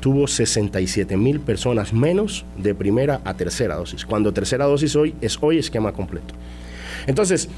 [0.00, 5.38] tuvo 67 mil personas menos de primera a tercera dosis, cuando tercera dosis hoy es
[5.40, 6.34] hoy esquema completo.
[7.06, 7.48] Entonces,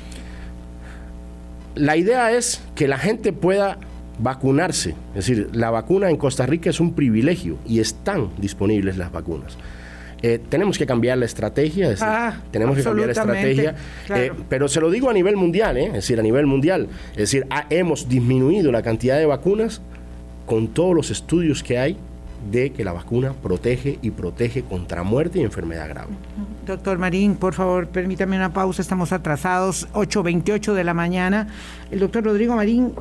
[1.74, 3.78] la idea es que la gente pueda
[4.18, 9.12] vacunarse, es decir, la vacuna en Costa Rica es un privilegio y están disponibles las
[9.12, 9.58] vacunas.
[10.22, 13.74] Eh, tenemos que cambiar la estrategia, ah, tenemos que cambiar la estrategia,
[14.14, 17.18] eh, pero se lo digo a nivel mundial, eh, es decir, a nivel mundial, es
[17.18, 19.82] decir, hemos disminuido la cantidad de vacunas
[20.46, 21.98] con todos los estudios que hay
[22.50, 26.12] de que la vacuna protege y protege contra muerte y enfermedad grave.
[26.64, 31.48] Doctor Marín, por favor, permítame una pausa, estamos atrasados, 8.28 de la mañana.
[31.90, 32.92] El doctor Rodrigo Marín,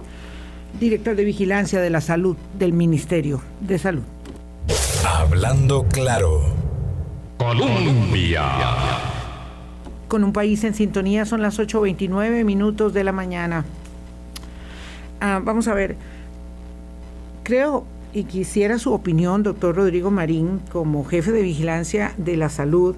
[0.79, 4.03] director de Vigilancia de la Salud del Ministerio de Salud.
[5.05, 6.64] Hablando claro.
[7.37, 8.43] Colombia.
[10.07, 13.65] Con un país en sintonía son las 8.29 minutos de la mañana.
[15.19, 15.95] Ah, vamos a ver,
[17.43, 22.95] creo y quisiera su opinión, doctor Rodrigo Marín, como jefe de vigilancia de la salud,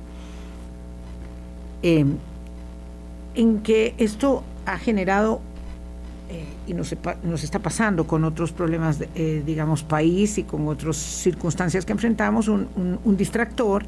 [1.82, 2.17] em,
[3.34, 5.47] en que esto ha generado eh,
[6.68, 6.92] y nos,
[7.44, 12.68] está pasando con otros problemas, eh, digamos, país y con otras circunstancias que enfrentamos, un,
[13.04, 13.86] un distractor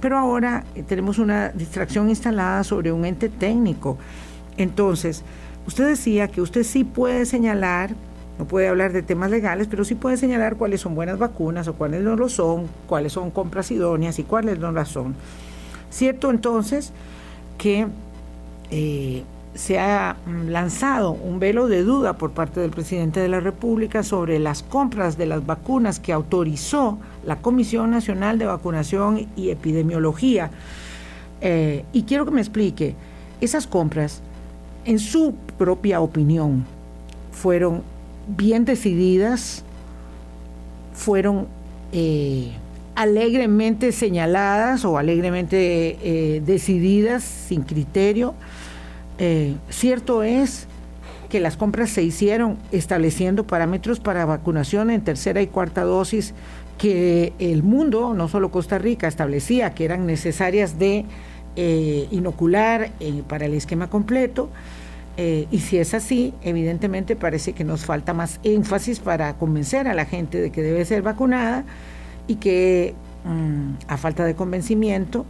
[0.00, 3.98] pero ahora eh, tenemos una distracción instalada sobre un ente técnico.
[4.56, 5.22] Entonces,
[5.66, 7.90] usted decía que usted sí puede señalar,
[8.38, 11.74] no puede hablar de temas legales, pero sí puede señalar cuáles son buenas vacunas o
[11.74, 15.14] cuáles no lo son, cuáles son compras idóneas y cuáles no las son.
[15.90, 16.92] Cierto entonces
[17.56, 17.86] que
[18.70, 19.24] eh,
[19.58, 24.04] se ha mm, lanzado un velo de duda por parte del presidente de la República
[24.04, 30.52] sobre las compras de las vacunas que autorizó la Comisión Nacional de Vacunación y Epidemiología.
[31.40, 32.94] Eh, y quiero que me explique,
[33.40, 34.22] esas compras
[34.84, 36.64] en su propia opinión,
[37.32, 37.82] fueron
[38.28, 39.64] bien decididas,
[40.94, 41.48] fueron
[41.90, 42.52] eh,
[42.94, 48.34] alegremente señaladas o alegremente eh, decididas sin criterio.
[49.18, 50.66] Eh, cierto es
[51.28, 56.34] que las compras se hicieron estableciendo parámetros para vacunación en tercera y cuarta dosis
[56.78, 61.04] que el mundo, no solo Costa Rica, establecía que eran necesarias de
[62.12, 62.92] inocular
[63.26, 64.48] para el esquema completo.
[65.16, 70.04] y si es así, evidentemente parece que nos falta más énfasis para convencer a la
[70.04, 71.64] gente de que debe ser vacunada
[72.28, 75.26] y que mm, a falta de convencimiento,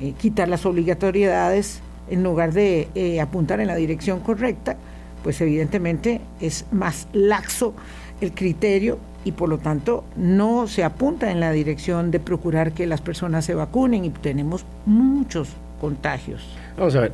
[0.00, 4.76] eh, quitar las obligatoriedades en lugar de eh, apuntar en la dirección correcta,
[5.22, 7.74] pues evidentemente es más laxo
[8.20, 12.86] el criterio y por lo tanto no se apunta en la dirección de procurar que
[12.86, 16.42] las personas se vacunen y tenemos muchos contagios.
[16.76, 17.12] Vamos a ver,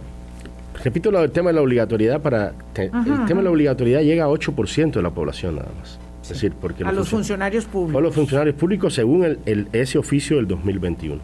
[0.82, 2.90] repito el tema de la obligatoriedad para el
[3.26, 6.92] tema de la obligatoriedad llega a 8% de la población nada más decir, porque a
[6.92, 7.98] los, funcionarios públicos.
[7.98, 11.20] A los funcionarios públicos según el, ese oficio del 2021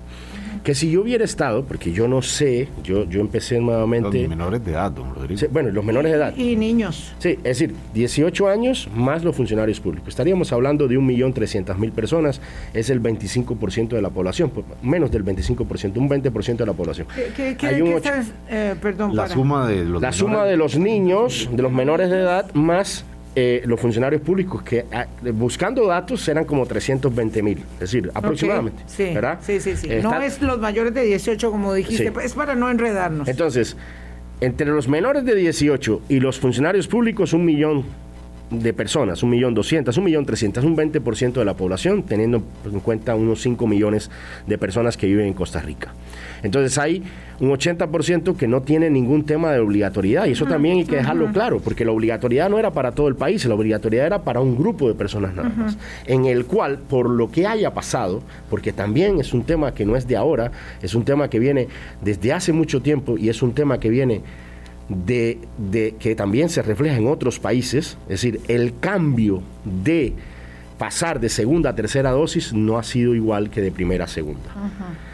[0.63, 4.21] que si yo hubiera estado, porque yo no sé, yo, yo empecé nuevamente...
[4.21, 5.41] Los menores de edad, don Rodrigo.
[5.51, 6.37] bueno, los menores de edad.
[6.37, 7.13] Y niños.
[7.19, 10.09] Sí, es decir, 18 años más los funcionarios públicos.
[10.09, 12.41] Estaríamos hablando de 1.300.000 personas,
[12.75, 17.07] es el 25% de la población, pues, menos del 25%, un 20% de la población.
[17.37, 21.73] ¿Qué, qué, eh, perdón, la suma de los La suma de los niños, de los
[21.73, 27.43] menores de edad, más eh, los funcionarios públicos que ah, buscando datos eran como 320
[27.43, 28.83] mil, es decir, aproximadamente.
[28.87, 29.39] sí, ¿verdad?
[29.41, 29.89] sí, sí, sí.
[30.03, 33.29] no es los mayores de 18 como dijiste, es para no enredarnos.
[33.29, 33.77] Entonces,
[34.41, 37.85] entre los menores de 18 y los funcionarios públicos, un millón
[38.53, 42.81] de personas, un millón doscientas, un millón trescientas, un 20% de la población, teniendo en
[42.81, 44.11] cuenta unos 5 millones
[44.47, 45.93] de personas que viven en Costa Rica.
[46.43, 47.03] Entonces hay
[47.41, 51.33] un 80% que no tiene ningún tema de obligatoriedad y eso también hay que dejarlo
[51.33, 54.57] claro, porque la obligatoriedad no era para todo el país, la obligatoriedad era para un
[54.57, 59.19] grupo de personas nada más, en el cual, por lo que haya pasado, porque también
[59.19, 61.69] es un tema que no es de ahora, es un tema que viene
[62.01, 64.23] desde hace mucho tiempo y es un tema que viene
[64.89, 70.15] de, de, que también se refleja en otros países, es decir, el cambio de
[70.79, 74.51] pasar de segunda a tercera dosis no ha sido igual que de primera a segunda.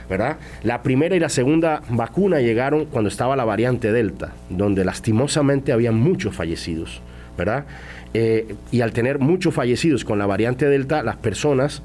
[0.09, 0.39] ¿verdad?
[0.63, 5.93] La primera y la segunda vacuna llegaron cuando estaba la variante Delta, donde lastimosamente había
[5.93, 7.03] muchos fallecidos,
[7.37, 7.67] ¿verdad?
[8.15, 11.83] Eh, y al tener muchos fallecidos con la variante Delta, las personas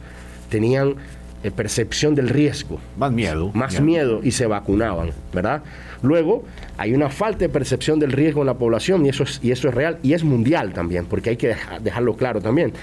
[0.50, 0.96] tenían
[1.44, 2.80] eh, percepción del riesgo.
[2.98, 3.52] Más miedo.
[3.54, 4.22] Más miedo.
[4.24, 5.62] y se vacunaban, ¿verdad?
[6.04, 6.44] Luego,
[6.78, 9.70] hay una falta de percepción del riesgo en la población y eso es, y eso
[9.70, 12.74] es real y es mundial también, porque hay que dejarlo claro también.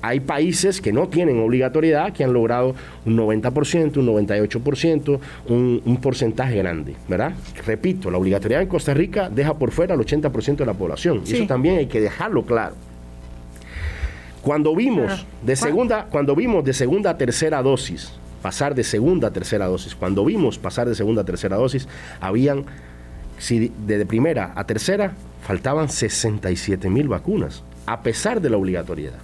[0.00, 5.96] Hay países que no tienen obligatoriedad, que han logrado un 90%, un 98%, un, un
[5.96, 7.32] porcentaje grande, ¿verdad?
[7.66, 11.22] Repito, la obligatoriedad en Costa Rica deja por fuera al 80% de la población.
[11.26, 12.76] Y eso también hay que dejarlo claro.
[14.40, 19.32] Cuando vimos de segunda, cuando vimos de segunda a tercera dosis, pasar de segunda a
[19.32, 21.88] tercera dosis, cuando vimos pasar de segunda a tercera dosis,
[22.20, 22.64] habían,
[23.38, 29.18] si de primera a tercera, faltaban 67 mil vacunas, a pesar de la obligatoriedad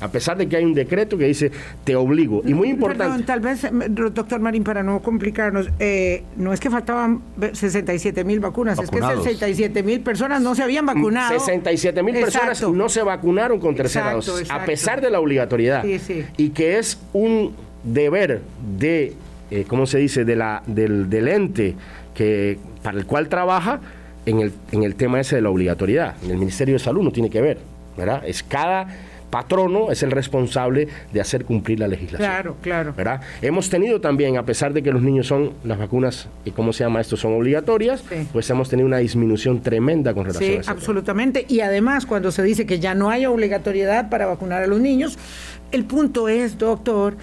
[0.00, 1.50] a pesar de que hay un decreto que dice
[1.84, 2.42] te obligo.
[2.44, 3.04] Y muy importante.
[3.04, 8.24] Perdón, tal vez, eh, doctor Marín, para no complicarnos, eh, no es que faltaban 67
[8.24, 11.38] mil vacunas, es que 67 mil personas no se habían vacunado.
[11.38, 15.84] 67 mil personas no se vacunaron con tercera dosis, a pesar de la obligatoriedad.
[16.36, 18.40] Y que es un deber
[18.78, 19.14] de,
[19.50, 21.74] eh, ¿cómo se dice?, de la, del, del ente
[22.14, 23.80] que, para el cual trabaja
[24.26, 26.16] en el, en el tema ese de la obligatoriedad.
[26.22, 27.58] En el Ministerio de Salud no tiene que ver,
[27.96, 28.22] ¿verdad?
[28.26, 28.88] Es cada
[29.30, 32.28] patrono es el responsable de hacer cumplir la legislación.
[32.28, 32.94] Claro, claro.
[32.96, 33.20] ¿verdad?
[33.42, 36.84] Hemos tenido también, a pesar de que los niños son, las vacunas, y cómo se
[36.84, 40.70] llama esto, son obligatorias, pues hemos tenido una disminución tremenda con relación a eso.
[40.70, 41.44] absolutamente.
[41.48, 45.18] Y además, cuando se dice que ya no hay obligatoriedad para vacunar a los niños,
[45.72, 47.16] el punto es, doctor,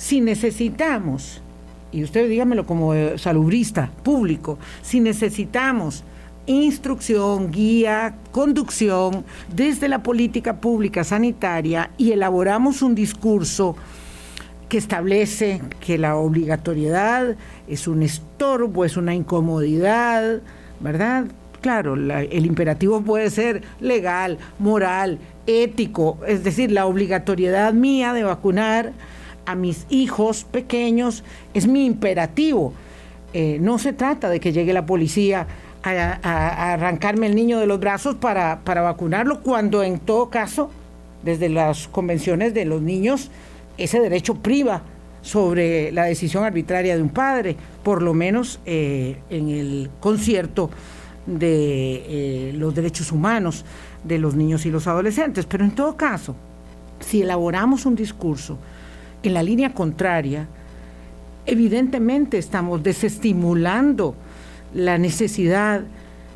[0.00, 1.42] si necesitamos,
[1.92, 6.04] y usted dígamelo como eh, salubrista público, si necesitamos
[6.46, 13.76] instrucción, guía, conducción desde la política pública sanitaria y elaboramos un discurso
[14.70, 17.36] que establece que la obligatoriedad
[17.68, 20.40] es un estorbo, es una incomodidad,
[20.80, 21.26] ¿verdad?
[21.60, 28.92] Claro, el imperativo puede ser legal, moral, ético, es decir, la obligatoriedad mía de vacunar
[29.50, 31.24] a mis hijos pequeños
[31.54, 32.72] es mi imperativo.
[33.32, 35.46] Eh, no se trata de que llegue la policía
[35.82, 40.70] a, arrancarme el niño de los brazos para, para vacunarlo, cuando en todo caso,
[41.22, 43.30] desde las convenciones de los niños,
[43.76, 44.82] ese derecho priva
[45.22, 50.70] sobre la decisión arbitraria de un padre, por lo menos eh, en el concierto
[51.26, 52.04] de
[52.50, 53.64] eh, los derechos humanos
[54.04, 55.46] de los niños y los adolescentes.
[55.46, 56.34] Pero en todo caso,
[57.00, 58.58] si elaboramos un discurso
[59.22, 60.46] en la línea contraria,
[61.46, 64.14] evidentemente estamos desestimulando
[64.74, 65.82] la necesidad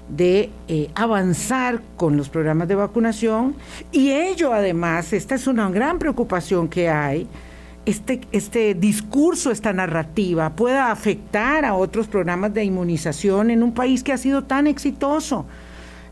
[0.09, 3.55] de eh, avanzar con los programas de vacunación
[3.91, 7.27] y ello además, esta es una gran preocupación que hay,
[7.87, 14.03] este, este discurso, esta narrativa pueda afectar a otros programas de inmunización en un país
[14.03, 15.47] que ha sido tan exitoso.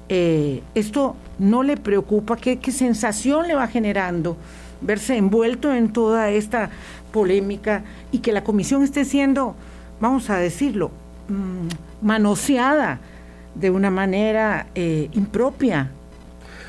[0.08, 4.36] Eh, esto no le preocupa, ¿Qué, sensación le va generando
[4.82, 6.70] verse envuelto en toda esta
[7.12, 9.54] polémica y que la comisión esté siendo,
[10.00, 10.90] vamos a decirlo,
[11.28, 13.00] mm, manoseada
[13.54, 15.90] de una manera eh, impropia.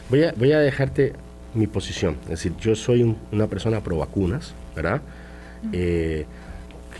[0.09, 1.14] Voy a, voy a dejarte
[1.53, 2.18] mi posición.
[2.24, 5.01] Es decir, yo soy una persona pro vacunas, ¿verdad?
[5.72, 6.26] Eh,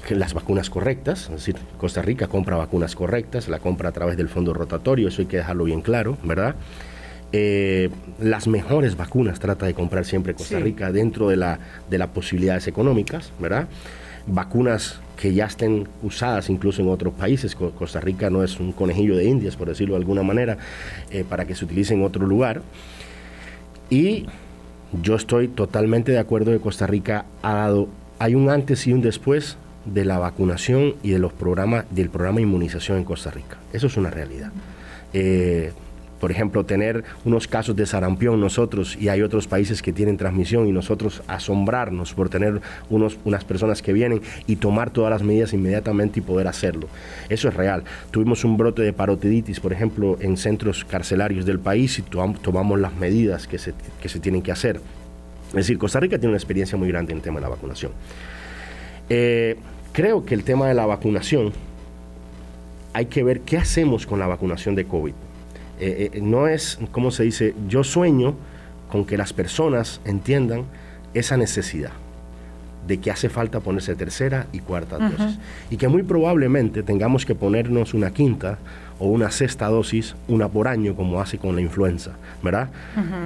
[0.10, 4.30] las vacunas correctas, es decir, Costa Rica compra vacunas correctas, la compra a través del
[4.30, 6.56] fondo rotatorio, eso hay que dejarlo bien claro, ¿verdad?
[7.36, 7.90] Eh,
[8.22, 11.58] las mejores vacunas trata de comprar siempre Costa Rica dentro de, la,
[11.90, 13.68] de las posibilidades económicas, ¿verdad?
[14.28, 17.56] Vacunas que ya estén usadas incluso en otros países.
[17.56, 20.60] Costa Rica no es un conejillo de indias, por decirlo de alguna manera,
[21.10, 22.62] eh, para que se utilice en otro lugar.
[23.90, 24.28] Y
[25.02, 29.02] yo estoy totalmente de acuerdo que Costa Rica ha dado, hay un antes y un
[29.02, 33.58] después de la vacunación y de los programas, del programa de inmunización en Costa Rica.
[33.74, 34.52] Eso es una realidad.
[35.14, 35.72] Eh,
[36.24, 40.70] por ejemplo, tener unos casos de sarampión nosotros y hay otros países que tienen transmisión
[40.70, 45.52] y nosotros asombrarnos por tener unos, unas personas que vienen y tomar todas las medidas
[45.52, 46.88] inmediatamente y poder hacerlo.
[47.28, 47.84] Eso es real.
[48.10, 52.96] Tuvimos un brote de parotiditis, por ejemplo, en centros carcelarios del país y tomamos las
[52.96, 54.80] medidas que se, que se tienen que hacer.
[55.50, 57.92] Es decir, Costa Rica tiene una experiencia muy grande en el tema de la vacunación.
[59.10, 59.58] Eh,
[59.92, 61.52] creo que el tema de la vacunación
[62.94, 65.14] hay que ver qué hacemos con la vacunación de COVID.
[65.86, 67.54] Eh, eh, no es, como se dice?
[67.68, 68.36] Yo sueño
[68.90, 70.64] con que las personas entiendan
[71.14, 71.92] esa necesidad
[72.88, 75.38] de que hace falta ponerse tercera y cuarta dosis.
[75.70, 78.60] Y que muy probablemente tengamos que ponernos una quinta
[79.04, 82.70] o una sexta dosis, una por año, como hace con la influenza, ¿verdad?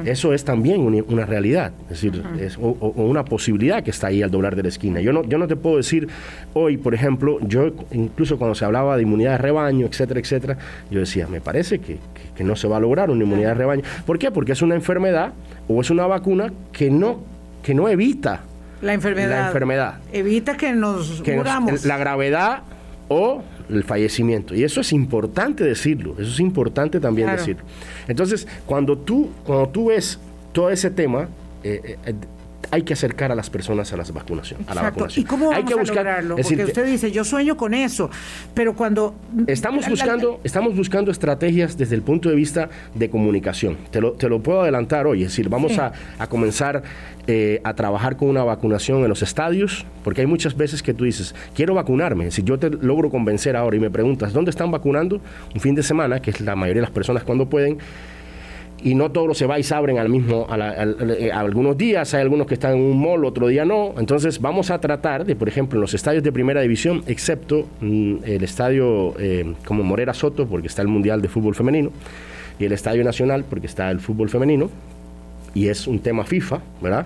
[0.06, 4.32] Eso es también una, realidad, es decir, es, o, una posibilidad que está ahí al
[4.32, 5.02] doblar de la esquina.
[5.02, 6.08] Yo no, yo no te puedo decir
[6.54, 10.58] hoy, por ejemplo, yo incluso cuando se hablaba de inmunidad de rebaño, etcétera, etcétera,
[10.90, 12.00] yo decía, me parece que,
[12.36, 13.84] que no se va a lograr una inmunidad de rebaño.
[14.04, 14.32] ¿Por qué?
[14.32, 15.34] Porque es una enfermedad
[15.68, 17.20] o es una vacuna que no,
[17.62, 18.42] que no evita
[18.82, 19.30] la enfermedad.
[19.30, 19.94] La enfermedad.
[20.12, 21.40] Evita que nos que
[21.84, 22.64] la gravedad
[23.10, 24.56] o el fallecimiento.
[24.56, 27.64] Y eso es importante decirlo, eso es importante también decirlo.
[28.08, 30.20] Entonces, cuando tú, cuando tú ves
[30.54, 31.30] todo ese tema,
[31.64, 32.14] eh, eh,
[32.72, 35.26] hay que acercar a las personas a las vacunación, a la vacunación.
[35.26, 36.36] ¿Y cómo vamos hay que buscar, lograrlo?
[36.36, 38.10] Porque usted dice, yo sueño con eso,
[38.54, 39.16] pero cuando...
[39.48, 43.78] Estamos buscando, estamos buscando estrategias desde el punto de vista de comunicación.
[43.92, 46.84] Te lo, te lo puedo adelantar hoy, es decir, vamos a, a, comenzar
[47.28, 51.04] eh, a trabajar con una vacunación en los estadios, porque hay muchas veces que tú
[51.04, 52.32] dices, quiero vacunarme.
[52.32, 55.22] Si yo te logro convencer ahora y me preguntas, ¿dónde están vacunando?
[55.54, 57.80] Un fin de semana, que es la mayoría de las personas cuando pueden,
[58.84, 62.54] y no todos los se abren al mismo, a, eh, algunos días, hay algunos que
[62.54, 63.94] están en un mall, otro día no.
[63.98, 68.18] Entonces vamos a tratar de, por ejemplo, en los estadios de primera división, excepto mm,
[68.24, 71.92] el estadio eh, como Morera Soto, porque está el Mundial de Fútbol Femenino,
[72.60, 74.70] y el Estadio Nacional, porque está el fútbol femenino,
[75.54, 77.06] y es un tema FIFA, ¿verdad?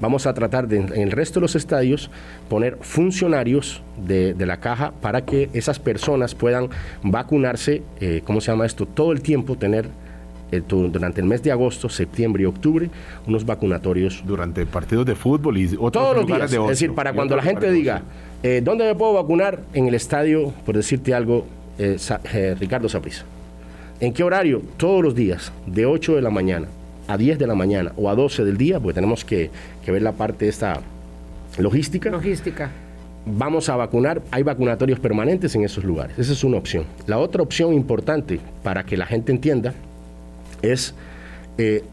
[0.00, 2.10] Vamos a tratar de, en el resto de los estadios
[2.48, 6.68] poner funcionarios de, la caja para que esas personas puedan
[7.04, 8.86] vacunarse, eh, ¿cómo se llama esto?
[8.86, 9.88] Todo el tiempo tener
[10.60, 12.90] durante el mes de agosto, septiembre y octubre,
[13.26, 14.22] unos vacunatorios.
[14.26, 16.52] Durante partidos de fútbol y otros Todos los días.
[16.52, 18.02] es decir, para cuando la gente diga,
[18.42, 19.60] eh, ¿dónde me puedo vacunar?
[19.72, 21.46] En el estadio, por decirte algo,
[21.78, 21.96] eh,
[22.32, 23.24] eh, Ricardo Saprissa.
[24.00, 24.62] ¿En qué horario?
[24.76, 26.68] Todos los días, de 8 de la mañana
[27.08, 29.50] a 10 de la mañana o a 12 del día, porque tenemos que,
[29.84, 30.80] que ver la parte de esta
[31.58, 32.10] logística.
[32.10, 32.70] Logística
[33.26, 36.18] vamos a vacunar, hay vacunatorios permanentes en esos lugares.
[36.18, 36.84] Esa es una opción.
[37.06, 39.74] La otra opción importante para que la gente entienda
[40.62, 40.94] es
[41.58, 41.84] eh,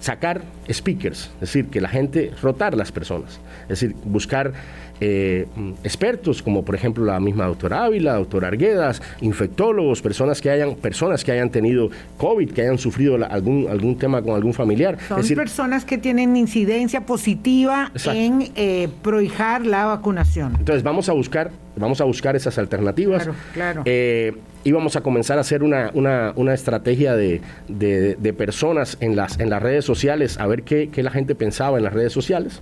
[0.00, 4.52] sacar speakers, es decir, que la gente, rotar las personas, es decir, buscar
[5.00, 5.46] eh,
[5.84, 11.24] expertos como por ejemplo la misma doctora Ávila, doctora Arguedas, infectólogos, personas que hayan, personas
[11.24, 14.98] que hayan tenido COVID, que hayan sufrido algún, algún tema con algún familiar.
[15.08, 20.54] Son personas que tienen incidencia positiva en eh, prohijar la vacunación.
[20.58, 23.24] Entonces vamos a buscar, vamos a buscar esas alternativas.
[23.24, 23.82] Claro, claro.
[23.84, 24.34] Eh,
[24.64, 29.38] y vamos a comenzar a hacer una, una, una estrategia de, de, personas en las,
[29.38, 32.60] en las redes sociales, a ver qué, qué la gente pensaba en las redes sociales.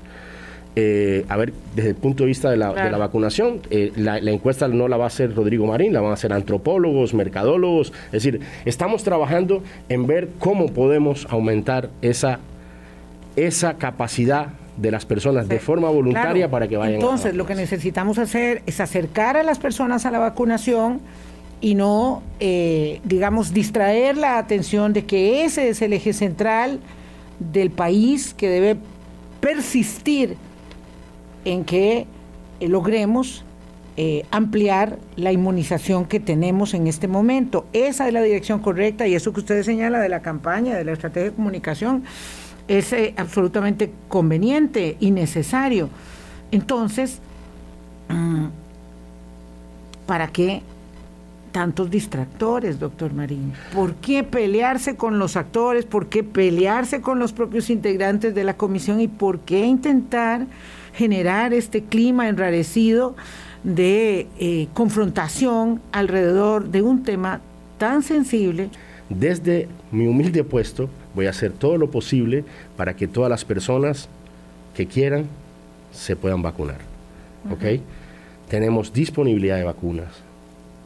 [0.76, 4.88] Eh, a ver, desde el punto de vista de la, vacunación, eh, la, encuesta no
[4.88, 7.92] la va a hacer Rodrigo Marín, la van a hacer antropólogos, mercadólogos.
[8.06, 12.40] Es decir, estamos trabajando en ver cómo podemos aumentar esa,
[13.36, 18.18] esa capacidad de las personas de forma voluntaria para que vayan Entonces, lo que necesitamos
[18.18, 21.00] hacer es acercar a las personas a la vacunación
[21.60, 26.80] y no, eh, digamos, distraer la atención de que ese es el eje central
[27.38, 28.76] del país que debe
[29.40, 30.36] persistir
[31.45, 32.07] en que
[32.61, 33.45] eh, logremos
[33.97, 37.66] eh, ampliar la inmunización que tenemos en este momento.
[37.72, 40.92] Esa es la dirección correcta y eso que usted señala de la campaña, de la
[40.92, 42.03] estrategia de comunicación,
[42.66, 45.90] es eh, absolutamente conveniente y necesario.
[46.51, 47.20] Entonces,
[48.09, 48.47] mm,
[50.07, 50.62] ¿para qué
[51.53, 53.53] tantos distractores, doctor Marín?
[53.72, 55.84] ¿Por qué pelearse con los actores?
[55.84, 59.01] ¿Por qué pelearse con los propios integrantes de la comisión?
[59.01, 60.49] ¿Y por qué intentar
[60.95, 63.14] generar este clima enrarecido
[63.64, 67.40] de eh, confrontación alrededor de un tema
[67.78, 68.70] tan sensible.
[69.09, 72.45] Desde mi humilde puesto voy a hacer todo lo posible
[72.76, 74.09] para que todas las personas
[74.74, 75.26] que quieran
[75.92, 76.78] se puedan vacunar.
[77.51, 77.80] ¿Ok?
[78.49, 80.09] Tenemos disponibilidad de vacunas,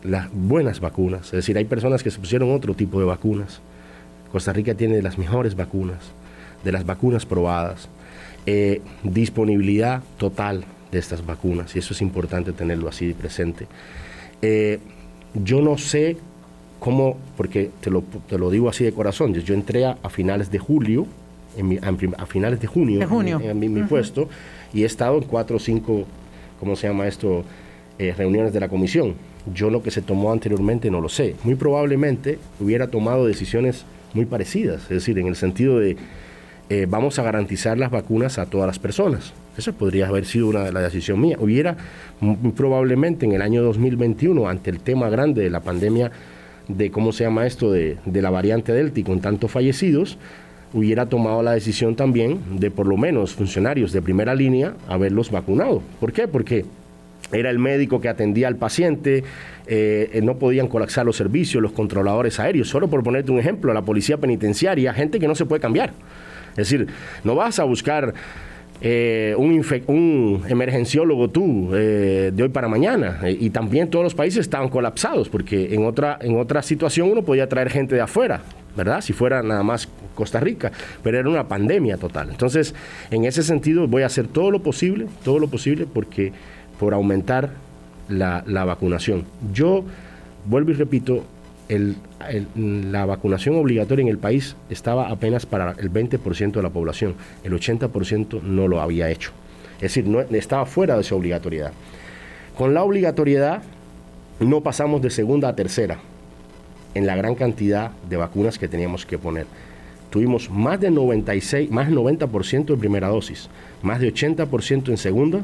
[0.03, 3.61] las buenas vacunas, es decir, hay personas que se pusieron otro tipo de vacunas.
[4.33, 5.99] Costa Rica tiene las mejores vacunas,
[6.65, 7.89] de las vacunas probadas.
[8.51, 13.67] Eh, disponibilidad total de estas vacunas, y eso es importante tenerlo así presente.
[14.41, 14.79] Eh,
[15.35, 16.17] yo no sé
[16.79, 20.59] cómo, porque te lo, te lo, digo así de corazón, yo entré a, finales de
[20.59, 21.07] julio,
[21.59, 21.79] en
[22.17, 24.31] a, finales de junio, En, mi, puesto,
[24.73, 26.07] y he estado en cuatro o cinco,
[26.59, 27.45] ¿cómo se llama esto?,
[27.99, 29.13] eh, reuniones de la comisión.
[29.53, 31.37] Yo lo que se tomó anteriormente no lo sé.
[31.45, 33.85] Muy probablemente hubiera tomado decisiones
[34.15, 35.99] muy parecidas, es decir, en el sentido de
[36.71, 39.33] eh, vamos a garantizar las vacunas a todas las personas.
[39.57, 41.37] Esa podría haber sido una de la decisión mía.
[41.41, 41.77] Hubiera
[42.57, 46.13] probablemente en el año 2021, ante el tema grande de la pandemia
[46.69, 50.19] de cómo se llama esto, de, de la variante Delta y con tantos fallecidos,
[50.75, 55.83] hubiera tomado la decisión también de por lo menos funcionarios de primera línea haberlos vacunado.
[55.99, 56.29] ¿Por qué?
[56.29, 56.67] Porque
[57.33, 59.25] era el médico que atendía al paciente,
[59.67, 62.69] eh, no podían colapsar los servicios, los controladores aéreos.
[62.69, 65.93] Solo por ponerte un ejemplo, la policía penitenciaria, gente que no se puede cambiar.
[66.59, 66.89] Es decir,
[67.25, 68.15] no vas a buscar
[68.81, 73.21] eh, un, emergenciólogo tú eh, de hoy para mañana.
[73.25, 77.23] Eh, y también todos los países estaban colapsados, porque en otra, en otra situación uno
[77.23, 78.43] podía traer gente de afuera,
[78.77, 79.01] ¿verdad?
[79.01, 80.71] Si fuera nada más Costa Rica,
[81.03, 82.31] pero era una pandemia total.
[82.31, 82.75] Entonces,
[83.11, 86.33] en ese sentido voy a hacer todo lo posible, todo lo posible porque
[86.79, 87.51] por aumentar
[88.09, 89.25] la, la vacunación.
[89.53, 89.85] Yo
[90.47, 91.25] vuelvo y repito,
[91.69, 97.15] la vacunación obligatoria en el país estaba apenas para el 20% de la población,
[97.45, 99.33] el 80% no lo había hecho.
[99.77, 101.73] Es decir, estaba fuera de su obligatoriedad.
[102.57, 103.63] Con la obligatoriedad
[104.41, 105.99] no pasamos de segunda a tercera
[106.95, 109.47] en la gran cantidad de vacunas que teníamos que poner.
[110.11, 113.51] Tuvimos más de 96, más del 90% en primera dosis,
[113.83, 115.43] más de 80% en segunda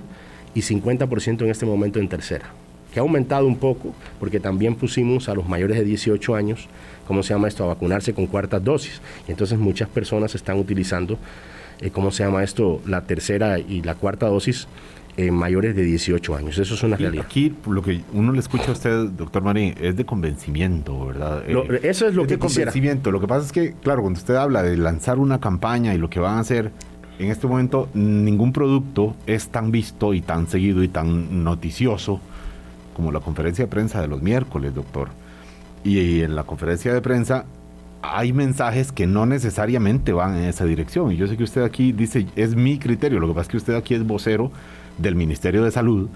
[0.54, 2.63] y 50% en este momento en tercera
[2.94, 6.68] que ha aumentado un poco, porque también pusimos a los mayores de 18 años,
[7.08, 9.02] ¿cómo se llama esto?, a vacunarse con cuartas dosis.
[9.26, 11.18] Y entonces muchas personas están utilizando,
[11.80, 14.68] eh, ¿cómo se llama esto?, la tercera y la cuarta dosis
[15.16, 16.56] en mayores de 18 años.
[16.56, 17.24] Eso es una realidad.
[17.26, 21.42] Aquí lo que uno le escucha a usted, doctor Marín, es de convencimiento, ¿verdad?
[21.48, 23.10] Eh, eso es lo que de convencimiento.
[23.10, 26.08] Lo que pasa es que, claro, cuando usted habla de lanzar una campaña y lo
[26.08, 26.70] que van a hacer,
[27.18, 32.20] en este momento ningún producto es tan visto y tan seguido y tan noticioso
[32.94, 35.08] como la conferencia de prensa de los miércoles, doctor.
[35.84, 37.44] Y en la conferencia de prensa
[38.02, 41.12] hay mensajes que no necesariamente van en esa dirección.
[41.12, 43.56] Y yo sé que usted aquí dice, es mi criterio, lo que pasa es que
[43.56, 44.50] usted aquí es vocero
[44.98, 46.08] del Ministerio de Salud,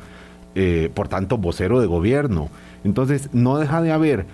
[0.55, 2.49] eh, por tanto, vocero de gobierno.
[2.85, 4.27] Entonces, no deja de haber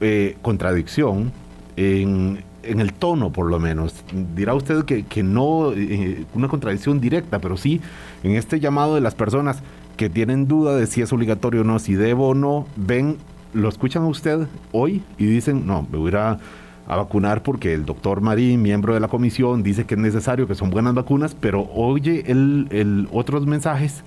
[0.00, 1.32] eh, contradicción
[1.76, 4.04] en, el tono, por lo menos.
[4.34, 7.80] Dirá usted que, no, eh, una contradicción directa, pero sí
[8.22, 9.62] en este llamado de las personas
[9.96, 13.16] que tienen duda de si es obligatorio o no, si debo o no, ven,
[13.52, 16.38] lo escuchan a usted hoy y dicen, no, me voy a,
[16.86, 20.68] vacunar porque el doctor Marín, miembro de la comisión, dice que es necesario, que son
[20.68, 24.02] buenas vacunas, pero oye el, otros mensajes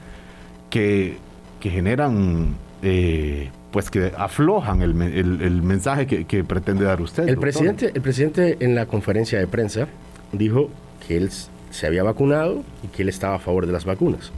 [0.70, 1.18] que,
[1.62, 7.28] generan, eh, pues que aflojan el, mensaje que, pretende dar usted.
[7.28, 9.88] El presidente, el presidente en la conferencia de prensa
[10.32, 10.70] dijo
[11.08, 11.32] que él
[11.72, 14.32] se había vacunado y que él estaba a favor de las vacunas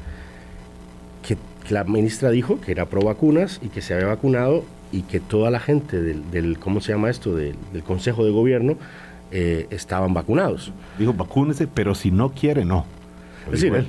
[1.71, 5.51] la ministra dijo que era pro vacunas y que se había vacunado y que toda
[5.51, 7.55] la gente del, ¿cómo se llama esto?, del,
[7.85, 8.77] Consejo de Gobierno
[9.31, 10.71] eh, estaban vacunados.
[10.97, 12.85] Dijo, vacúnese, pero si no quiere, no.
[13.45, 13.85] Es decir,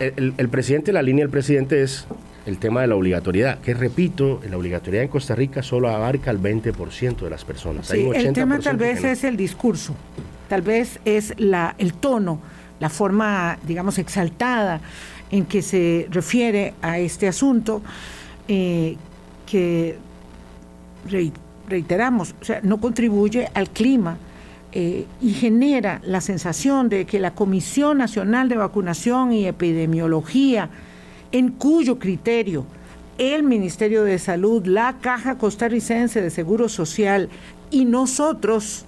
[0.00, 2.06] el, el, presidente, la línea del presidente es
[2.46, 6.40] el tema de la obligatoriedad, que repito, la obligatoriedad en Costa Rica solo abarca el
[6.40, 7.90] 20% de las personas.
[7.90, 9.94] el tema tal vez es el discurso,
[10.48, 12.40] tal vez es la, el tono,
[12.80, 14.80] la forma, digamos, exaltada
[15.30, 17.82] en que se refiere a este asunto,
[18.46, 18.96] eh,
[19.46, 19.96] que
[21.68, 24.16] reiteramos, o sea, no contribuye al clima
[24.72, 30.70] eh, y genera la sensación de que la Comisión Nacional de Vacunación y Epidemiología,
[31.32, 32.64] en cuyo criterio
[33.18, 37.28] el Ministerio de Salud, la Caja Costarricense de Seguro Social
[37.70, 38.84] y nosotros,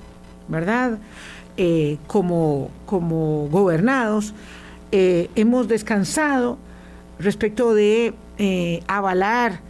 [0.49, 0.99] ¿verdad?
[1.57, 4.33] Eh, como, como gobernados,
[4.93, 6.59] eh, hemos descansado
[7.19, 8.15] respecto de
[8.87, 9.61] avalar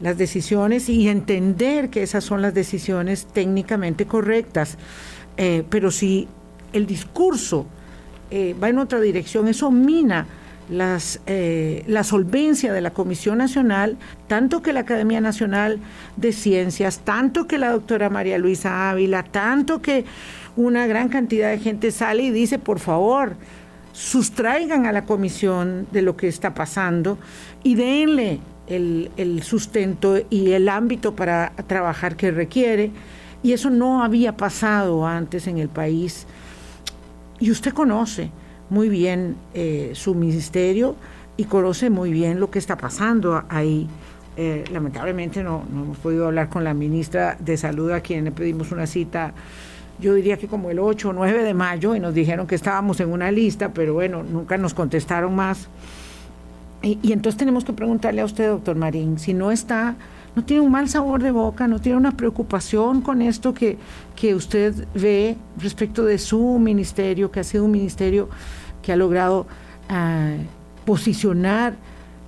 [0.00, 4.78] las decisiones y entender que esas son las decisiones técnicamente correctas.
[5.36, 6.28] Eh, pero si
[6.72, 7.66] el discurso
[8.30, 10.26] eh, va en otra dirección, eso mina
[11.26, 15.80] eh, la solvencia de la Comisión Nacional, tanto que la Academia Nacional
[16.16, 20.04] de Ciencias, tanto que la doctora María Luisa Ávila, tanto que
[20.56, 23.34] una gran cantidad de gente sale y dice, por favor,
[23.92, 27.18] sustraigan a la comisión de lo que está pasando
[27.62, 32.90] y denle el, sustento y el ámbito para trabajar que requiere.
[33.42, 36.26] Y eso no había pasado antes en el país.
[37.38, 38.30] Y usted conoce
[38.68, 40.94] muy bien eh, su ministerio
[41.36, 43.88] y conoce muy bien lo que está pasando ahí.
[44.36, 48.30] Eh, lamentablemente no, no, hemos podido hablar con la ministra de Salud a quien le
[48.30, 49.34] pedimos una cita,
[50.00, 53.00] yo diría que como el 8 o 9 de mayo, y nos dijeron que estábamos
[53.00, 55.68] en una lista, pero bueno, nunca nos contestaron más.
[56.82, 59.96] Y, entonces tenemos que preguntarle a usted, doctor Marín, si no está,
[60.34, 63.76] no tiene un mal sabor de boca, no tiene una preocupación con esto que,
[64.16, 68.30] que usted ve respecto de su ministerio, que ha sido un ministerio
[68.82, 69.46] que ha logrado
[69.90, 70.36] ah,
[70.86, 71.74] posicionar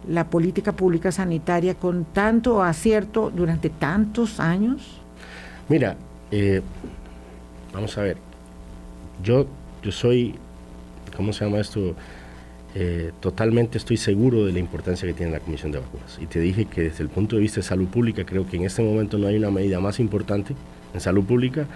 [0.08, 5.00] la política pública sanitaria con tanto acierto durante tantos años?
[5.68, 5.96] Mira,
[6.30, 6.60] eh,
[7.72, 8.16] vamos a ver,
[9.22, 9.46] yo,
[9.82, 10.34] yo soy,
[11.16, 11.94] ¿cómo se llama esto?
[12.74, 16.18] Eh, totalmente estoy seguro de la importancia que tiene la Comisión de Vacunas.
[16.20, 18.64] Y te dije que desde el punto de vista de salud pública, creo que en
[18.64, 20.54] este momento no hay una medida más importante
[20.94, 21.66] en salud pública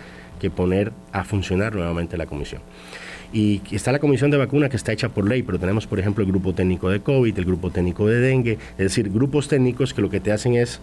[0.41, 2.63] que poner a funcionar nuevamente la comisión.
[3.33, 6.25] Y está la comisión de vacunas que está hecha por ley, pero tenemos, por ejemplo,
[6.25, 10.01] el grupo técnico de COVID, el grupo técnico de dengue, es decir, grupos técnicos que
[10.01, 10.81] lo que te hacen es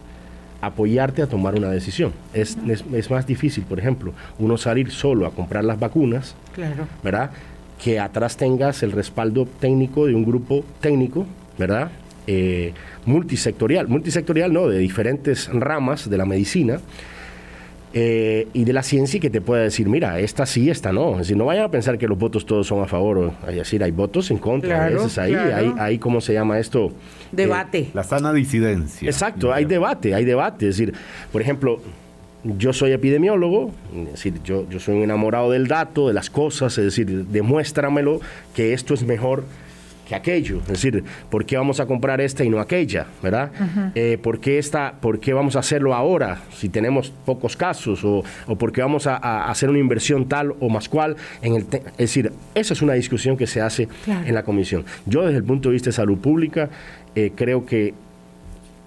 [0.65, 2.13] apoyarte a tomar una decisión.
[2.33, 6.87] Es, es, es más difícil, por ejemplo, uno salir solo a comprar las vacunas, claro.
[7.03, 7.31] ¿verdad?
[7.83, 11.25] que atrás tengas el respaldo técnico de un grupo técnico,
[11.57, 11.91] ¿verdad?
[12.27, 12.73] Eh,
[13.05, 16.79] multisectorial, multisectorial no, de diferentes ramas de la medicina
[17.95, 21.11] eh, y de la ciencia que te pueda decir, mira, esta sí, esta no.
[21.13, 23.83] Es decir, no vayan a pensar que los votos todos son a favor, es decir,
[23.83, 26.91] hay votos en contra, a veces ahí, hay, hay, ¿cómo se llama esto?
[27.31, 27.89] Debate.
[27.93, 29.07] la sana disidencia.
[29.07, 30.69] Exacto, hay debate, hay debate.
[30.69, 30.95] Es decir,
[31.31, 31.79] por ejemplo,
[32.43, 36.77] yo soy epidemiólogo, es decir, yo, yo soy un enamorado del dato, de las cosas,
[36.77, 38.21] es decir, demuéstramelo
[38.55, 39.45] que esto es mejor
[40.13, 40.59] que aquello.
[40.61, 43.07] Es decir, ¿por qué vamos a comprar esta y no aquella?
[43.21, 43.51] ¿Verdad?
[43.95, 48.03] Eh, ¿por, qué esta, ¿Por qué vamos a hacerlo ahora si tenemos pocos casos?
[48.03, 51.15] ¿O, o por qué vamos a, hacer una inversión tal o más cual?
[51.41, 54.85] En el es decir, esa es una discusión que se hace en la comisión.
[55.05, 56.69] Yo desde el punto de vista de salud pública
[57.15, 57.93] eh, creo que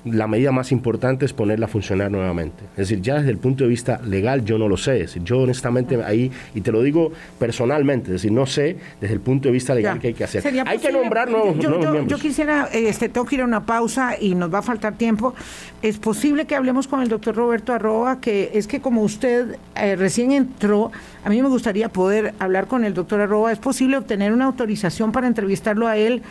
[0.07, 2.65] la medida más importante es ponerla a funcionar nuevamente.
[2.73, 5.01] Es decir, ya desde el punto de vista legal yo no lo sé.
[5.01, 9.15] Es decir, yo honestamente ahí, y te lo digo personalmente, es decir, no sé desde
[9.15, 10.45] el punto de vista legal qué hay que hacer.
[10.67, 12.07] Hay que nombrar nuevos, yo, miembros.
[12.07, 15.35] Yo quisiera, este, tengo que ir a una pausa y nos va a faltar tiempo.
[15.83, 19.97] Es posible que hablemos con el doctor Roberto Arroba, que es que como usted eh,
[19.97, 20.93] recién entró,
[21.25, 23.51] a mí me gustaría poder hablar con el doctor Arroba.
[23.51, 26.23] ¿Es posible obtener una autorización para entrevistarlo a él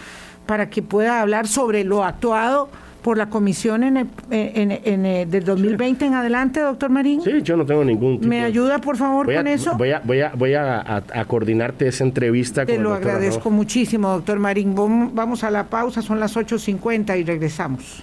[0.46, 2.70] para que pueda hablar sobre lo actuado?
[3.06, 7.22] Por la comisión en, el, en, eh, del 2020 en adelante, doctor Marín?
[7.22, 9.76] Sí, yo no tengo ningún ¿Me ayuda, por favor, con eso?
[9.78, 12.66] Voy a, voy a, voy a, coordinarte esa entrevista.
[12.66, 14.74] Te lo agradezco muchísimo, doctor Marín.
[14.74, 18.02] Vamos a la pausa, son las 8.50 y regresamos.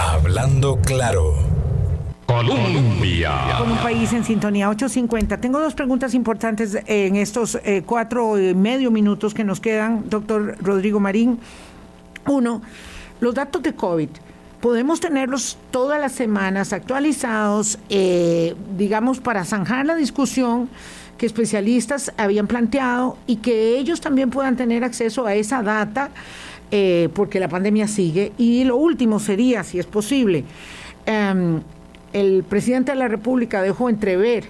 [0.00, 1.34] Hablando claro.
[2.24, 3.58] Colombia.
[3.58, 5.36] Con un país en sintonía 850.
[5.36, 10.56] Tengo dos preguntas importantes en estos eh, cuatro y medio minutos que nos quedan, doctor
[10.62, 11.38] Rodrigo Marín.
[12.26, 12.62] Uno,
[13.20, 14.08] los datos de COVID
[14.64, 20.70] podemos tenerlos todas las semanas actualizados, eh, digamos, para zanjar la discusión
[21.18, 26.08] que especialistas habían planteado y que ellos también puedan tener acceso a esa data,
[26.70, 28.32] eh, porque la pandemia sigue.
[28.38, 30.44] Y lo último sería, si es posible,
[31.04, 31.60] em,
[32.14, 34.44] el presidente de la República dejó entrever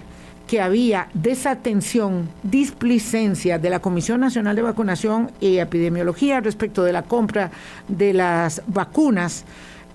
[0.47, 7.03] que había desatención, displicencia de la Comisión Nacional de Vacunación y Epidemiología respecto de la
[7.03, 7.51] compra
[7.87, 9.45] de las vacunas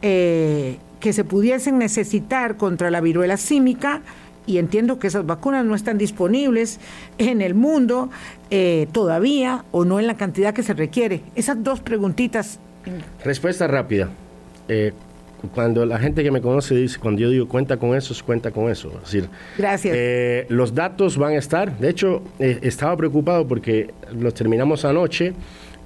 [0.03, 4.03] eh, que se pudiesen necesitar contra la viruela símica
[4.47, 6.81] y entiendo que esas vacunas no están disponibles
[7.19, 8.11] en el mundo
[8.51, 11.23] eh, todavía o no en la cantidad que se requiere.
[11.37, 12.59] Esas dos preguntitas.
[13.25, 14.09] Respuesta rápida.
[14.69, 14.93] Eh,
[15.55, 18.71] cuando la gente que me conoce dice, cuando yo digo cuenta con eso, cuenta con
[18.71, 18.89] eso.
[19.05, 19.29] Es decir,
[19.59, 19.95] Gracias.
[19.97, 21.79] Eh, los datos van a estar.
[21.79, 25.33] De hecho, estaba preocupado porque los terminamos anoche.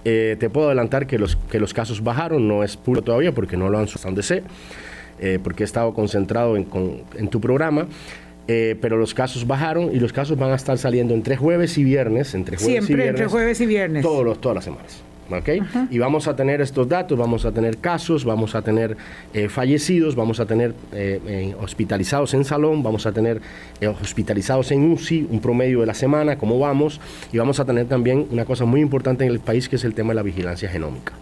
[0.02, 3.68] te puedo adelantar que los, que los casos bajaron, no es puro todavía porque no
[3.70, 4.42] lo han donde sé,
[5.42, 6.66] porque he estado concentrado en,
[7.16, 7.86] en tu programa.
[8.46, 11.84] Eh, pero los casos bajaron y los casos van a estar saliendo entre jueves y
[11.84, 12.34] viernes.
[12.34, 14.02] Entre jueves Siempre y viernes, entre jueves y viernes.
[14.02, 15.02] Todos los, todas las semanas.
[15.30, 15.60] ¿Okay?
[15.90, 18.96] Y vamos a tener estos datos, vamos a tener casos, vamos a tener
[19.32, 23.40] eh, fallecidos, vamos a tener eh, hospitalizados en salón, vamos a tener
[24.00, 27.00] hospitalizados en UCI, un promedio de la semana, cómo vamos,
[27.32, 29.94] y vamos a tener también una cosa muy importante en el país que es el
[29.94, 31.12] tema de la vigilancia genómica.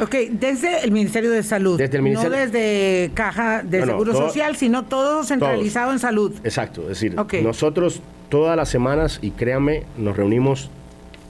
[0.00, 1.76] Ok, desde el Ministerio de Salud.
[1.76, 2.30] Desde el Ministerio...
[2.30, 6.32] No desde Caja de Seguro Social, sino todo centralizado en salud.
[6.42, 8.00] Exacto, es decir, nosotros
[8.30, 10.70] todas las semanas, y créanme, nos reunimos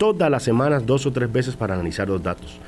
[0.00, 2.58] todas las semanas, dos o tres veces para analizar los datos.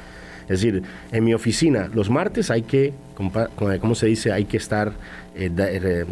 [0.43, 2.93] Es decir, en mi oficina, los martes hay que,
[3.81, 4.33] ¿cómo se dice?
[4.33, 4.93] Hay que estar
[5.35, 6.05] eh, eh,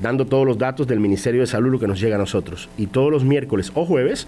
[0.00, 2.68] dando todos los datos del Ministerio de Salud, lo que nos llega a nosotros.
[2.76, 4.26] Y todos los miércoles o jueves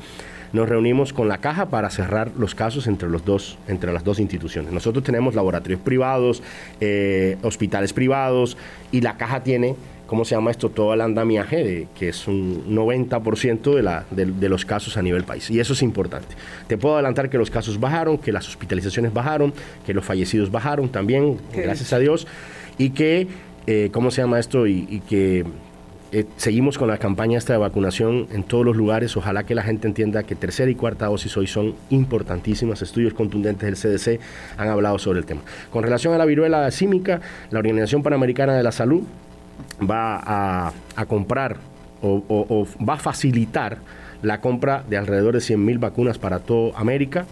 [0.52, 4.20] nos reunimos con la caja para cerrar los casos entre, los dos, entre las dos
[4.20, 4.72] instituciones.
[4.72, 6.40] Nosotros tenemos laboratorios privados,
[6.80, 8.56] eh, hospitales privados
[8.92, 9.74] y la caja tiene
[10.08, 10.70] ¿cómo se llama esto?
[10.70, 15.22] Todo el andamiaje, de, que es un 90% de, la, de, los casos a nivel
[15.22, 15.48] país.
[15.50, 16.34] Y eso es importante.
[16.66, 19.52] Te puedo adelantar que los casos bajaron, que las hospitalizaciones bajaron,
[19.86, 22.26] que los fallecidos bajaron también, gracias a Dios,
[22.76, 23.28] y que,
[23.68, 24.66] eh, ¿cómo se llama esto?
[24.66, 25.44] y que
[26.10, 29.14] eh, seguimos con la campaña esta de vacunación en todos los lugares.
[29.18, 32.80] Ojalá que la gente entienda que tercera y cuarta dosis hoy son importantísimas.
[32.80, 34.20] Estudios contundentes del CDC
[34.56, 35.42] han hablado sobre el tema.
[35.70, 39.02] Con relación a la viruela símica, la Organización Panamericana de la Salud
[39.80, 41.56] va a, comprar
[42.02, 43.78] o, va a facilitar
[44.22, 47.26] la compra de alrededor de 100.000 vacunas para toda América.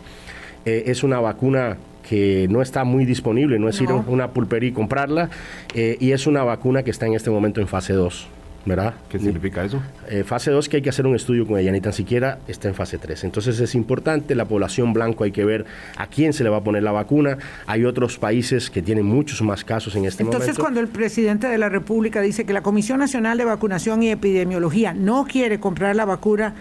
[0.64, 1.76] Eh, es una vacuna
[2.08, 5.28] que no está muy disponible, no es ir a una pulpería y comprarla,
[5.74, 8.28] eh, y es una vacuna que está en este momento en fase 2.
[8.66, 8.94] ¿Verdad?
[9.08, 9.80] ¿Qué significa eso?
[10.08, 12.68] Eh, fase 2 que hay que hacer un estudio con ella, ni tan siquiera está
[12.68, 13.24] en fase 3.
[13.24, 15.64] Entonces es importante, la población blanco hay que ver
[15.96, 17.38] a quién se le va a poner la vacuna.
[17.66, 20.42] Hay otros países que tienen muchos más casos en este momento.
[20.42, 24.10] Entonces cuando el presidente de la República dice que la Comisión Nacional de Vacunación y
[24.10, 26.54] Epidemiología no quiere comprar la vacuna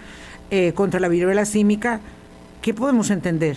[0.52, 2.00] eh, contra la viruela símica,
[2.62, 3.56] ¿qué podemos entender?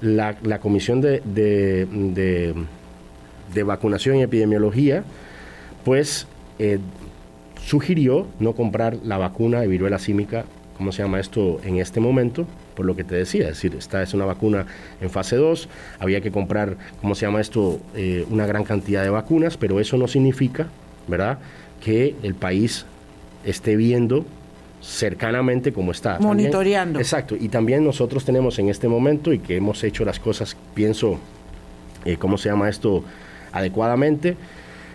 [0.00, 2.54] La, Comisión de, de,
[3.52, 5.02] de, Vacunación y Epidemiología,
[5.84, 6.28] pues
[6.58, 6.78] eh,
[7.64, 10.44] sugirió no comprar la vacuna de viruela símica,
[10.76, 14.02] ¿cómo se llama esto?, en este momento, por lo que te decía, es decir, esta
[14.02, 14.66] es una vacuna
[15.00, 19.10] en fase 2, había que comprar, ¿cómo se llama esto?, eh, una gran cantidad de
[19.10, 20.68] vacunas, pero eso no significa,
[21.08, 21.38] ¿verdad?,
[21.82, 22.86] que el país
[23.44, 24.24] esté viendo
[24.82, 26.18] cercanamente cómo está.
[26.18, 26.98] Monitoreando.
[26.98, 31.18] exacto, y también nosotros tenemos en este momento y que hemos hecho las cosas, pienso,
[32.04, 33.04] eh, ¿cómo se llama esto?,
[33.52, 34.36] adecuadamente,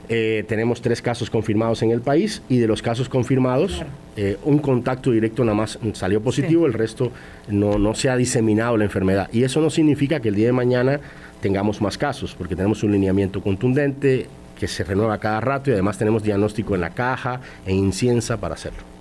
[0.09, 3.83] eh, tenemos tres casos confirmados en el país y de los casos confirmados,
[4.17, 7.11] eh, un contacto directo nada más salió positivo, el resto
[7.47, 9.29] no, no se ha diseminado la enfermedad.
[9.31, 10.99] Y eso no significa que el día de mañana
[11.41, 14.25] tengamos más casos, porque tenemos un lineamiento contundente
[14.59, 18.55] que se renueva cada rato y además tenemos diagnóstico en la caja e inciensa para
[18.55, 18.98] hacerlo.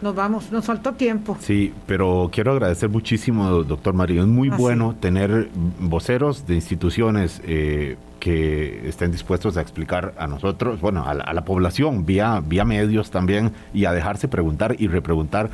[0.00, 1.36] Nos vamos, nos faltó tiempo.
[1.40, 4.22] Sí, pero quiero agradecer muchísimo, doctor Mario.
[4.22, 5.48] Es muy ah, bueno tener
[5.80, 12.06] voceros de instituciones eh, que estén dispuestos a explicar a nosotros, bueno, a la, población,
[12.06, 15.50] vía, vía medios también, y a dejarse preguntar y repreguntar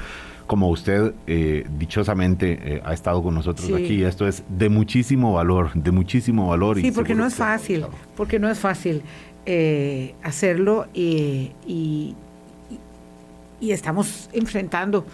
[0.47, 4.05] como usted eh, dichosamente eh, ha estado con nosotros aquí.
[4.05, 6.79] Esto es de muchísimo valor, de muchísimo valor.
[6.79, 9.03] Sí, porque no es fácil, porque no es fácil
[10.23, 12.15] hacerlo y, y
[13.73, 15.05] estamos enfrentando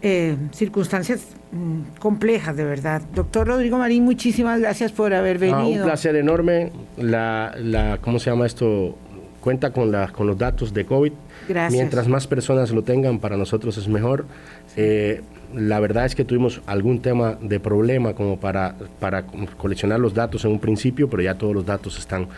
[0.00, 3.02] eh, circunstancias mm, complejas, de verdad.
[3.14, 5.82] Doctor Rodrigo Marín, muchísimas gracias por haber venido.
[5.82, 6.70] un placer enorme.
[6.96, 8.96] La, la, ¿Cómo se llama esto?
[9.40, 11.12] Cuenta con, la, con los datos de COVID.
[11.48, 11.72] Gracias.
[11.72, 14.26] Mientras más personas lo tengan, para nosotros es mejor.
[14.76, 15.22] Eh,
[15.54, 19.24] la verdad es que tuvimos algún tema de problema como para, para
[19.56, 22.28] coleccionar los datos en un principio, pero ya todos los datos están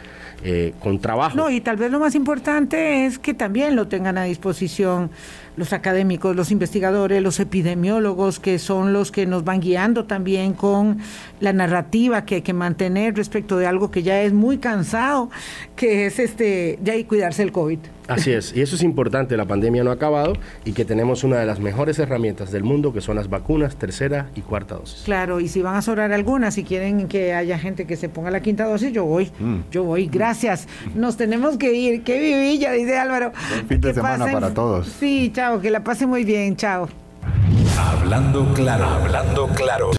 [0.43, 1.37] eh, con trabajo.
[1.37, 5.11] No, y tal vez lo más importante es que también lo tengan a disposición
[5.57, 10.99] los académicos, los investigadores, los epidemiólogos, que son los que nos van guiando también con
[11.41, 15.29] la narrativa que hay que mantener respecto de algo que ya es muy cansado,
[15.77, 17.79] que es este ya hay cuidarse el COVID.
[18.11, 20.33] Así es, y eso es importante, la pandemia no ha acabado
[20.65, 24.31] y que tenemos una de las mejores herramientas del mundo que son las vacunas, tercera
[24.35, 25.03] y cuarta dosis.
[25.05, 28.31] Claro, y si van a sobrar algunas, si quieren que haya gente que se ponga
[28.31, 29.71] la quinta dosis, yo voy, mm.
[29.71, 30.67] yo voy, gracias.
[30.95, 33.33] Nos tenemos que ir, qué vivilla, dice Álvaro.
[33.51, 34.89] Buen fin de semana para todos.
[34.89, 36.89] Sí, chao, que la pasen muy bien, chao.
[37.79, 39.89] Hablando claro, hablando claro.